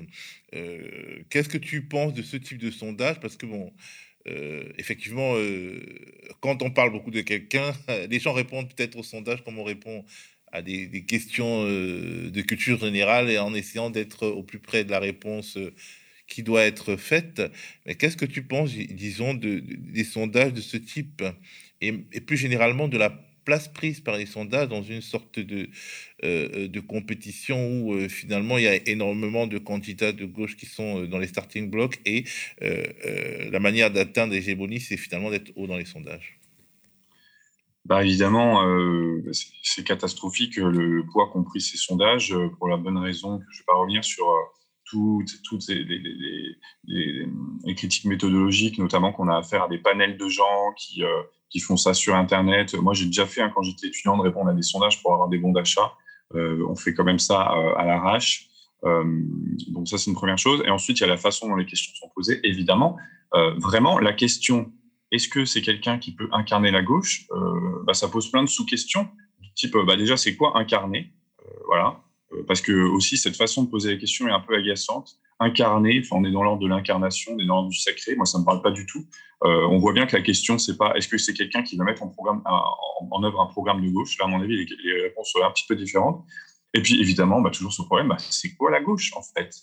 [0.53, 3.19] Qu'est-ce que tu penses de ce type de sondage?
[3.19, 3.73] Parce que, bon,
[4.27, 5.79] euh, effectivement, euh,
[6.39, 7.73] quand on parle beaucoup de quelqu'un,
[8.09, 10.05] les gens répondent peut-être au sondage comme on répond
[10.51, 14.91] à des, questions euh, de culture générale et en essayant d'être au plus près de
[14.91, 15.57] la réponse
[16.27, 17.41] qui doit être faite.
[17.85, 21.23] Mais qu'est-ce que tu penses, disons, de, des sondages de ce type
[21.81, 23.09] et plus généralement de la
[23.43, 25.69] place prise par les sondages dans une sorte de,
[26.23, 30.55] euh, euh, de compétition où euh, finalement il y a énormément de candidats de gauche
[30.55, 32.25] qui sont dans les starting blocks et
[32.61, 36.39] la manière d'atteindre l'hégémonie, c'est finalement d'être haut dans les sondages.
[37.85, 38.65] Bah évidemment,
[39.61, 43.61] c'est catastrophique le, poids qu'ont pris ces sondages pour la bonne raison que je ne
[43.61, 44.25] vais pas revenir sur
[44.85, 45.83] toutes, toutes les,
[46.85, 51.03] les, critiques méthodologiques, notamment qu'on a affaire à des panels de gens qui,
[51.53, 52.73] qui font ça sur Internet.
[52.73, 55.29] Moi, j'ai déjà fait, hein, quand j'étais étudiant, de répondre à des sondages pour avoir
[55.29, 55.93] des bons d'achat.
[56.33, 57.41] on fait quand même ça
[57.77, 58.49] à l'arrache.
[58.83, 60.61] donc ça, c'est une première chose.
[60.65, 62.41] Et ensuite, il y a la façon dont les questions sont posées.
[62.43, 62.97] Évidemment,
[63.31, 64.73] vraiment, la question
[65.13, 67.27] est-ce que c'est quelqu'un qui peut incarner la gauche?
[67.31, 69.07] Euh, bah, Ça pose plein de sous-questions,
[69.55, 71.13] type bah, déjà, c'est quoi incarner?
[71.45, 72.01] Euh, Voilà.
[72.33, 75.17] Euh, parce que aussi, cette façon de poser la question est un peu agaçante.
[75.39, 78.15] Incarner, on est dans l'ordre de l'incarnation, on est dans l'ordre du sacré.
[78.15, 79.05] Moi, ça me parle pas du tout.
[79.41, 82.03] on voit bien que la question, c'est pas est-ce que c'est quelqu'un qui va mettre
[82.03, 84.17] en, œuvre un programme de gauche?
[84.19, 86.23] Là, à mon avis, les, réponses seraient un petit peu différentes.
[86.73, 89.53] Et puis, évidemment, bah, toujours ce problème, c'est quoi la gauche, en fait?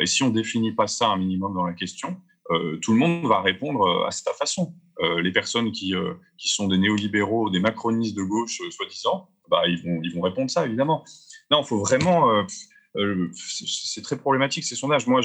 [0.00, 2.16] Et si on définit pas ça un minimum dans la question,
[2.50, 4.74] euh, tout le monde va répondre euh, à sa façon.
[5.00, 5.94] Euh, les personnes qui,
[6.38, 11.04] sont des néolibéraux, des macronistes de gauche, soi-disant, bah, ils vont répondre ça, évidemment.
[11.50, 12.46] Non, il faut vraiment...
[13.34, 15.06] c'est très problématique, ces sondages.
[15.06, 15.20] Moi,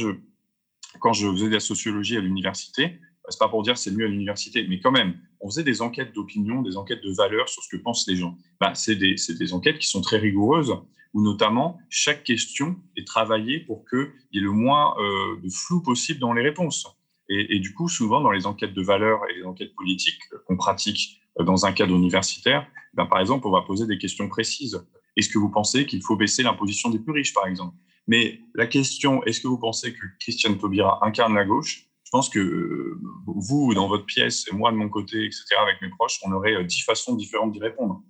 [1.00, 4.10] quand je faisais de la sociologie à l'université, c'est pas pour dire c'est mieux à
[4.10, 7.70] l'université, mais quand même, on faisait des enquêtes d'opinion, des enquêtes de valeur sur ce
[7.70, 8.38] que pensent les gens.
[8.60, 10.74] Bah, c'est des, enquêtes qui sont très rigoureuses,
[11.14, 14.96] où notamment chaque question est travaillée pour qu'il y ait le moins
[15.42, 16.88] de flou possible dans les réponses.
[17.34, 21.22] Et, du coup, souvent, dans les enquêtes de valeur et les enquêtes politiques qu'on pratique
[21.40, 24.86] euh, dans un cadre universitaire, ben, par exemple, on va poser des questions précises.
[25.18, 27.76] Est-ce que vous pensez qu'il faut baisser l'imposition des plus riches, par exemple?
[28.08, 31.88] Mais la question, est-ce que vous pensez que Christiane Taubira incarne la gauche?
[32.04, 35.82] Je pense que euh, vous, dans votre pièce, et moi de mon côté, etc., avec
[35.82, 38.02] mes proches, on aurait euh, dix façons différentes d'y répondre.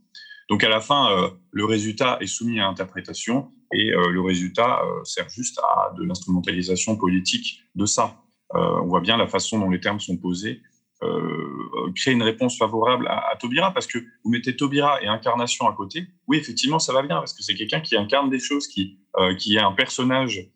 [0.49, 5.57] Donc à la fin, le résultat est soumis à interprétation et le résultat sert juste
[5.59, 8.21] à de l'instrumentalisation politique de ça.
[8.55, 10.61] Euh, on voit bien la façon dont les termes sont posés.
[11.03, 15.73] Euh, créer une réponse favorable à, Tobira parce que vous mettez Tobira et incarnation à
[15.73, 16.07] côté.
[16.27, 19.33] Oui, effectivement, ça va bien parce que c'est quelqu'un qui incarne des choses, qui, euh,
[19.35, 20.49] qui est un personnage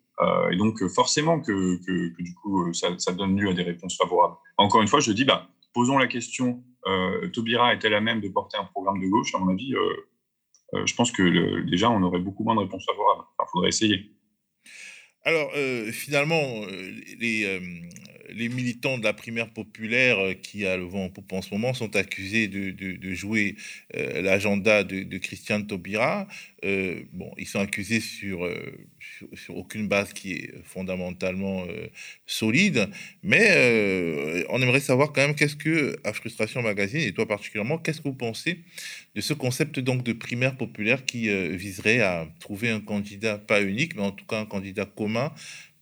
[0.49, 1.77] et donc forcément que,
[2.21, 4.35] du coup ça, donne lieu à des réponses favorables.
[4.57, 8.29] Encore une fois, je dis, bah, posons la question, euh, Taubira est-elle à même de
[8.29, 9.35] porter un programme de gauche?
[9.35, 9.73] À mon avis,
[10.85, 13.25] je pense que déjà on aurait beaucoup moins de réponses favorables.
[13.41, 14.14] Il faudrait essayer.
[15.27, 17.59] Alors, euh, finalement, euh, les, euh,
[18.29, 21.95] les militants de la primaire populaire qui a le vent en en ce moment sont
[21.95, 23.55] accusés de, jouer
[23.93, 26.27] l'agenda de, de Christiane Taubira.
[27.13, 28.49] Bon, ils sont accusés sur,
[29.33, 31.65] sur, aucune base qui est fondamentalement
[32.25, 32.89] solide,
[33.23, 37.99] mais on aimerait savoir quand même qu'est-ce que, à Frustration Magazine, et toi particulièrement, qu'est-ce
[37.99, 38.59] que vous pensez
[39.13, 43.95] de ce concept donc de primaire populaire qui viserait à trouver un candidat, pas unique,
[43.95, 45.31] mais en tout cas un candidat commun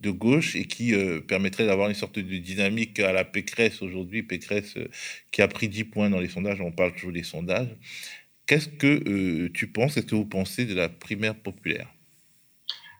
[0.04, 4.22] de gauche et qui euh, permettrait d'avoir une sorte de dynamique à la Pécresse aujourd'hui,
[4.22, 4.90] Pécresse euh,
[5.32, 7.70] qui a pris 10 points dans les sondages, on parle toujours des sondages.
[8.46, 11.90] Qu'est-ce que euh, tu penses, qu'est-ce que vous pensez de la primaire populaire?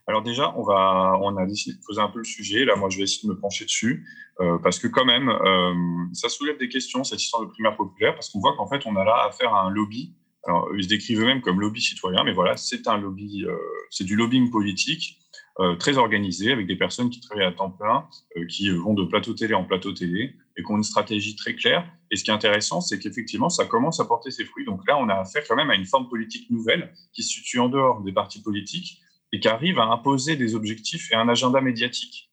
[0.08, 2.66] Alors déjà, on, va, a décidé de poser un peu le sujet.
[2.66, 4.06] Là, moi, je vais essayer de me pencher dessus
[4.62, 5.32] parce que quand même,
[6.12, 8.98] ça soulève des questions, cette histoire de primaire populaire, parce qu'on voit qu'en fait, on
[8.98, 10.14] a là affaire à un lobby.
[10.46, 13.46] Alors, ils se décrivent eux-mêmes comme lobby citoyen, mais voilà, c'est un lobby,
[13.92, 15.24] c'est du lobbying politique
[15.60, 19.04] euh, très organisé, avec des personnes qui travaillent à temps plein, euh, qui vont de
[19.04, 21.90] plateau télé en plateau télé, et qui ont une stratégie très claire.
[22.12, 24.66] Et ce qui est intéressant, c'est qu'effectivement, ça commence à porter ses fruits.
[24.66, 27.60] Donc là, on a affaire quand même à une forme politique nouvelle qui se situe
[27.60, 29.00] en dehors des partis politiques
[29.32, 32.30] et qui arrive à imposer des objectifs et un agenda médiatique.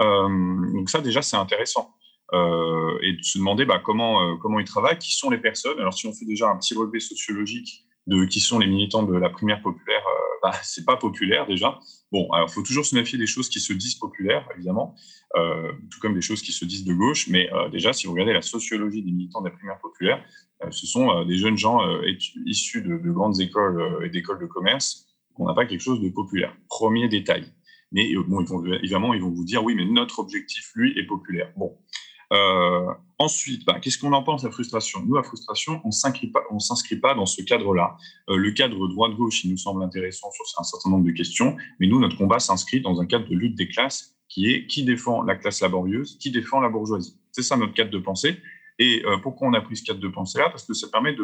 [0.00, 1.94] Euh, donc ça, déjà, c'est intéressant.
[2.32, 5.78] et de se demander bah, comment, comment ils travaillent, qui sont les personnes.
[5.80, 9.16] Alors si on fait déjà un petit relevé sociologique de qui sont les militants de
[9.16, 10.02] la primaire populaire,
[10.42, 11.78] bah, c'est pas populaire déjà.
[12.12, 14.94] Bon, alors il faut toujours se méfier des choses qui se disent populaires, évidemment,
[15.36, 17.28] euh, tout comme des choses qui se disent de gauche.
[17.28, 20.24] Mais euh, déjà, si vous regardez la sociologie des militants des primaires populaires,
[20.64, 21.80] euh, ce sont des jeunes gens
[22.46, 25.06] issus de, grandes écoles et d'écoles de commerce.
[25.36, 26.54] On n'a pas quelque chose de populaire.
[26.68, 27.44] Premier détail.
[27.92, 28.44] Mais bon,
[28.82, 31.52] évidemment, ils vont vous dire oui, mais notre objectif, lui, est populaire.
[31.56, 31.76] Bon,
[32.32, 32.86] euh,
[33.18, 35.02] ensuite, bah, qu'est-ce qu'on en pense à frustration?
[35.04, 37.96] Nous, à frustration, on ne s'inscrit pas dans ce cadre-là.
[38.28, 41.86] Euh, le cadre droite-gauche, il nous semble intéressant sur un certain nombre de questions, mais
[41.86, 45.22] nous, notre combat s'inscrit dans un cadre de lutte des classes qui est qui défend
[45.22, 47.18] la classe laborieuse, qui défend la bourgeoisie.
[47.32, 48.36] C'est ça notre cadre de pensée.
[48.78, 50.48] Et euh, pourquoi on a pris ce cadre de pensée-là?
[50.48, 51.14] Parce que ça permet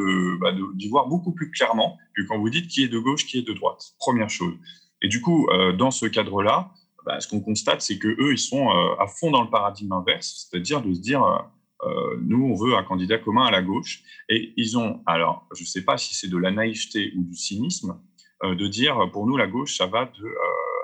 [0.40, 3.38] bah, d'y voir beaucoup plus clairement que quand vous dites qui est de gauche, qui
[3.38, 3.94] est de droite.
[3.98, 4.54] Première chose.
[5.00, 6.70] Et du coup, dans ce cadre-là,
[7.06, 9.92] bah, ce qu'on constate, c'est que eux, ils sont euh, à fond dans le paradigme
[9.92, 11.38] inverse, c'est-à-dire de se dire, euh,
[11.84, 14.02] euh, nous, on veut un candidat commun à la gauche.
[14.28, 17.36] Et ils ont, alors, je ne sais pas si c'est de la naïveté ou du
[17.36, 18.00] cynisme,
[18.42, 20.34] de dire, pour nous, la gauche, ça va de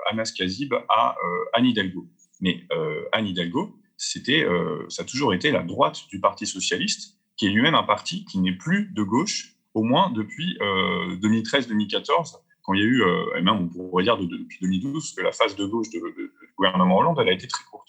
[0.09, 1.15] Anas Kazib à
[1.53, 2.07] Anne Hidalgo.
[2.41, 2.65] Mais
[3.11, 4.43] Anne Hidalgo, c'était,
[4.89, 8.39] ça a toujours été la droite du Parti socialiste, qui est lui-même un parti qui
[8.39, 13.41] n'est plus de gauche, au moins depuis 2013-2014, quand il y a eu, euh, et
[13.41, 15.99] même on pourrait dire depuis 2012, que la phase de gauche de,
[16.57, 17.87] gouvernement Hollande, elle a été très courte.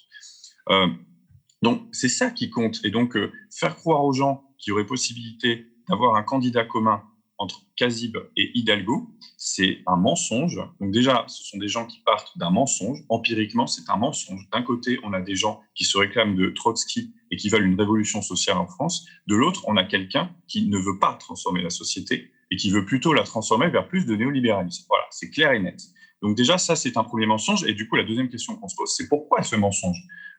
[1.62, 2.80] donc, c'est ça qui compte.
[2.84, 3.16] Et donc,
[3.50, 7.02] faire croire aux gens qu'il y aurait possibilité d'avoir un candidat commun
[7.38, 10.60] entre Kazib et Hidalgo, c'est un mensonge.
[10.80, 13.00] Donc déjà, ce sont des gens qui partent d'un mensonge.
[13.08, 14.48] Empiriquement, c'est un mensonge.
[14.52, 17.78] D'un côté, on a des gens qui se réclament de Trotsky et qui veulent une
[17.78, 19.06] révolution sociale en France.
[19.26, 22.84] De l'autre, on a quelqu'un qui ne veut pas transformer la société et qui veut
[22.84, 24.86] plutôt la transformer vers plus de néolibéralisme.
[24.88, 25.80] Voilà, c'est clair et net.
[26.22, 27.64] Donc déjà, ça, c'est un premier mensonge.
[27.64, 29.96] Et du coup, la deuxième question qu'on se pose, c'est pourquoi ce mensonge?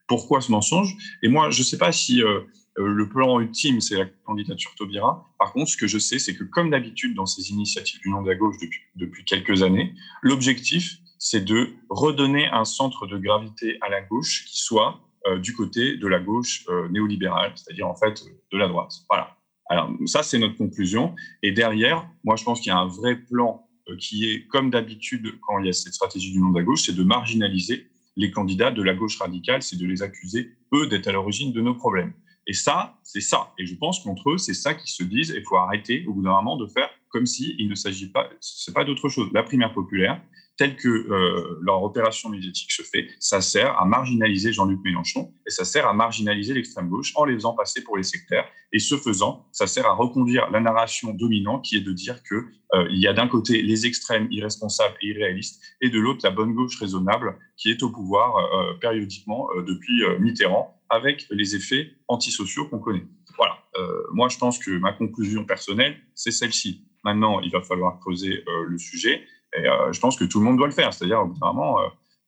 [0.08, 0.96] Pourquoi ce mensonge?
[1.22, 2.24] Et moi, je ne sais pas si...
[2.24, 2.40] Euh,
[2.78, 5.30] euh, le plan ultime, c'est la candidature Taubira.
[5.40, 8.22] Par contre, ce que je sais, c'est que comme d'habitude dans ces initiatives du nom
[8.22, 13.78] de la gauche depuis, depuis quelques années, l'objectif, c'est de redonner un centre de gravité
[13.82, 18.26] à la gauche qui soit euh, du côté de la gauche néolibérale, c'est-à-dire en fait
[18.52, 18.92] de la droite.
[19.10, 19.38] Voilà.
[19.70, 21.16] Alors ça, c'est notre conclusion.
[21.42, 23.68] Et derrière, moi, je pense qu'il y a un vrai plan
[24.00, 26.84] qui est, comme d'habitude, quand il y a cette stratégie du nom de la gauche,
[26.86, 31.08] c'est de marginaliser les candidats de la gauche radicale, c'est de les accuser, eux, d'être
[31.08, 32.14] à l'origine de nos problèmes.
[32.48, 33.54] Et ça, c'est ça.
[33.58, 35.34] Et je pense qu'entre eux, c'est ça qu'ils se disent.
[35.36, 38.30] Il faut arrêter au bout d'un moment de faire comme s'il il ne s'agit pas,
[38.42, 39.30] c'est pas d'autre chose.
[39.34, 40.22] La primaire populaire,
[40.58, 45.50] telle que euh, leur opération médiatique se fait, ça sert à marginaliser Jean-Luc Mélenchon et
[45.50, 48.46] ça sert à marginaliser l'extrême gauche en les faisant passer pour les sectaires.
[48.72, 52.36] Et ce faisant, ça sert à reconduire la narration dominante qui est de dire que
[52.74, 56.32] euh, il y a d'un côté les extrêmes irresponsables et irréalistes et de l'autre la
[56.32, 62.68] bonne gauche raisonnable qui est au pouvoir euh, périodiquement depuis Mitterrand avec les effets antisociaux
[62.68, 63.06] qu'on connaît.
[63.38, 63.58] Voilà.
[63.78, 66.86] Euh, moi, je pense que ma conclusion personnelle, c'est celle-ci.
[67.04, 69.24] Maintenant, il va falloir creuser euh, le sujet
[69.60, 70.94] euh, je pense que tout le monde doit le faire.
[70.94, 71.80] C'est-à-dire, vraiment,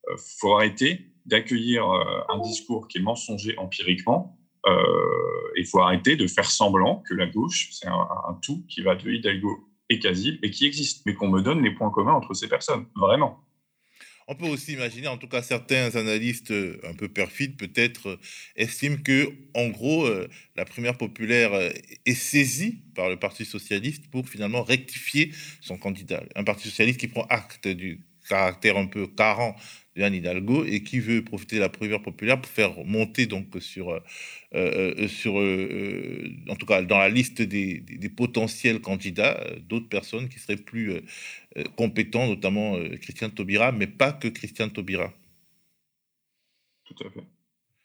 [0.09, 1.85] il faut arrêter d'accueillir
[2.29, 4.37] un discours qui est mensonger empiriquement.
[4.65, 9.09] Il faut arrêter de faire semblant que la gauche, c'est un, tout qui va de
[9.09, 12.47] Hidalgo et Casil et qui existe, mais qu'on me donne les points communs entre ces
[12.47, 12.85] personnes.
[12.95, 13.39] Vraiment.
[14.29, 18.19] On peut aussi imaginer, en tout cas certains analystes euh, un peu perfides peut-être euh,
[18.57, 21.53] estiment que, en gros, euh, la primaire populaire
[22.05, 26.23] est saisie par le Parti socialiste pour finalement rectifier son candidat.
[26.35, 29.55] Un Parti socialiste qui prend acte du caractère un peu carent
[30.05, 33.99] Hidalgo et qui veut profiter de la primaire populaire pour faire monter donc sur, euh,
[34.53, 37.83] euh, sur euh, en tout cas dans la liste des,
[38.15, 41.01] potentiels candidats, d'autres personnes qui seraient plus
[41.75, 45.13] compétents, notamment Christian Taubira, mais pas que Christian Taubira.
[46.85, 47.36] Tout à fait.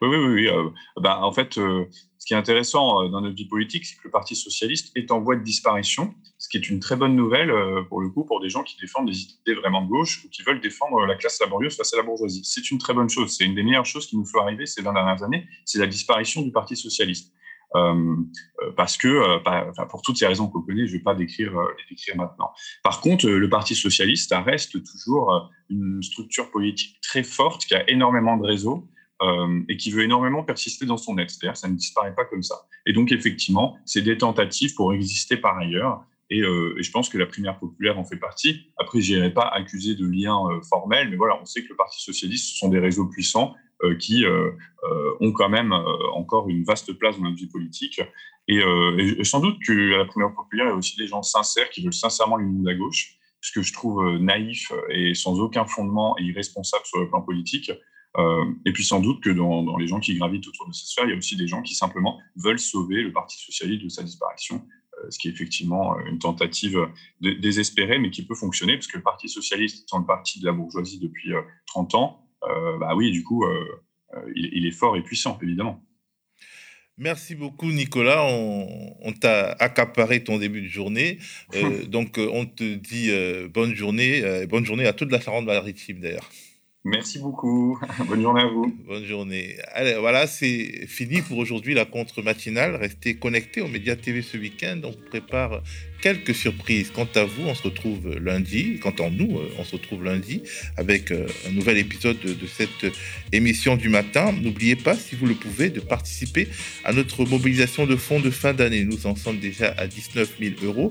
[0.03, 0.49] Oui, oui, oui.
[0.49, 0.69] Euh,
[1.01, 1.85] bah, en fait, euh,
[2.19, 5.13] ce qui est intéressant euh, dans notre vie politique, c'est que le Parti socialiste est
[5.13, 7.53] en voie de disparition, ce qui est une très bonne nouvelle
[7.89, 10.43] pour le coup pour des gens qui défendent des idées vraiment de gauche ou qui
[10.43, 12.43] veulent défendre la classe laborieuse face à la bourgeoisie.
[12.45, 13.37] C'est une très bonne chose.
[13.37, 15.87] C'est une des meilleures choses qui nous faut arriver ces 20 dernières années, c'est la
[15.87, 17.33] disparition du Parti socialiste.
[18.77, 19.39] parce que,
[19.89, 22.51] pour toutes ces raisons qu'on connaît, je ne vais pas décrire, les décrire maintenant.
[22.83, 28.37] Par contre, le Parti socialiste reste toujours une structure politique très forte qui a énormément
[28.37, 28.89] de réseaux
[29.23, 31.31] euh, et qui veut énormément persister dans son être.
[31.55, 32.67] Ça ne disparaît pas comme ça.
[32.87, 36.05] Et donc, effectivement, c'est des tentatives pour exister par ailleurs.
[36.33, 38.67] Euh, et, je pense que la primaire populaire en fait partie.
[38.79, 41.77] Après, je n'irai pas accuser de lien euh, formel, mais voilà, on sait que le
[41.77, 43.55] Parti socialiste, ce sont des réseaux puissants
[43.99, 44.25] qui
[45.19, 45.73] ont quand même
[46.13, 48.01] encore une vaste place dans notre vie politique.
[48.47, 48.63] Et,
[49.25, 51.93] sans doute qu'à la primaire populaire, il y a aussi des gens sincères qui veulent
[51.93, 56.23] sincèrement l'union de la gauche, ce que je trouve naïf et sans aucun fondement et
[56.23, 57.73] irresponsable sur le plan politique.
[58.19, 61.05] Euh, et puis sans doute que dans, les gens qui gravitent autour de cette sphère,
[61.05, 64.03] il y a aussi des gens qui simplement veulent sauver le Parti socialiste de sa
[64.03, 64.63] disparition,
[64.99, 66.89] euh, ce qui est effectivement euh, une tentative
[67.21, 70.53] désespérée, mais qui peut fonctionner, parce que le Parti socialiste étant le parti de la
[70.53, 71.31] bourgeoisie depuis
[71.67, 72.19] 30 ans,
[72.81, 73.45] bah oui, du coup,
[74.35, 75.81] il, est fort et puissant, évidemment.
[76.99, 78.25] Merci beaucoup, Nicolas.
[78.25, 81.19] On, t'a accaparé ton début de journée.
[81.87, 83.11] donc, on te dit
[83.49, 84.45] bonne journée.
[84.47, 86.29] bonne journée à toute la Charente-Maritime, d'ailleurs.
[86.85, 87.79] Merci beaucoup.
[88.09, 88.77] Bonne journée à vous.
[88.89, 89.57] Bonne journée.
[89.73, 92.75] Allez, voilà, c'est fini pour aujourd'hui la contre matinale.
[92.75, 94.81] Restez connectés aux médias TV ce week-end.
[94.83, 95.63] On prépare
[96.01, 96.91] quelques surprises.
[96.91, 98.81] Quant à vous, on se retrouve lundi.
[98.81, 100.43] Quant à nous, euh, on se retrouve lundi
[100.77, 102.93] avec euh, un nouvel épisode de, de cette
[103.31, 104.33] émission du matin.
[104.33, 106.49] N'oubliez pas, si vous le pouvez, de participer
[106.85, 108.85] à notre mobilisation de fonds de fin d'année.
[108.85, 110.89] Nous en sommes déjà à 19 000 euros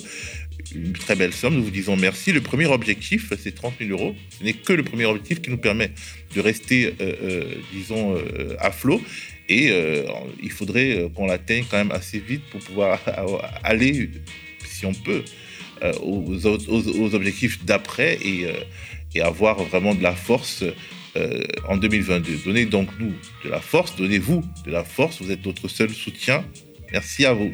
[0.75, 1.55] une très belle somme.
[1.55, 2.31] Nous vous disons merci.
[2.31, 4.15] Le premier objectif, c'est 30 000 euros.
[4.37, 5.91] Ce n'est que le premier objectif qui nous permet
[6.35, 7.43] de rester, euh, euh,
[7.73, 9.01] disons, euh, à flot.
[9.49, 9.69] Et
[10.41, 13.01] il faudrait qu'on l'atteigne quand même assez vite pour pouvoir
[13.65, 14.09] aller,
[14.65, 15.25] si on peut,
[16.01, 18.45] aux, objectifs d'après et,
[19.19, 20.63] avoir vraiment de la force
[21.67, 22.43] en 2022.
[22.45, 23.11] Donnez donc nous
[23.43, 25.21] de la force, donnez-vous de la force.
[25.21, 26.45] Vous êtes notre seul soutien.
[26.93, 27.51] Merci à vous.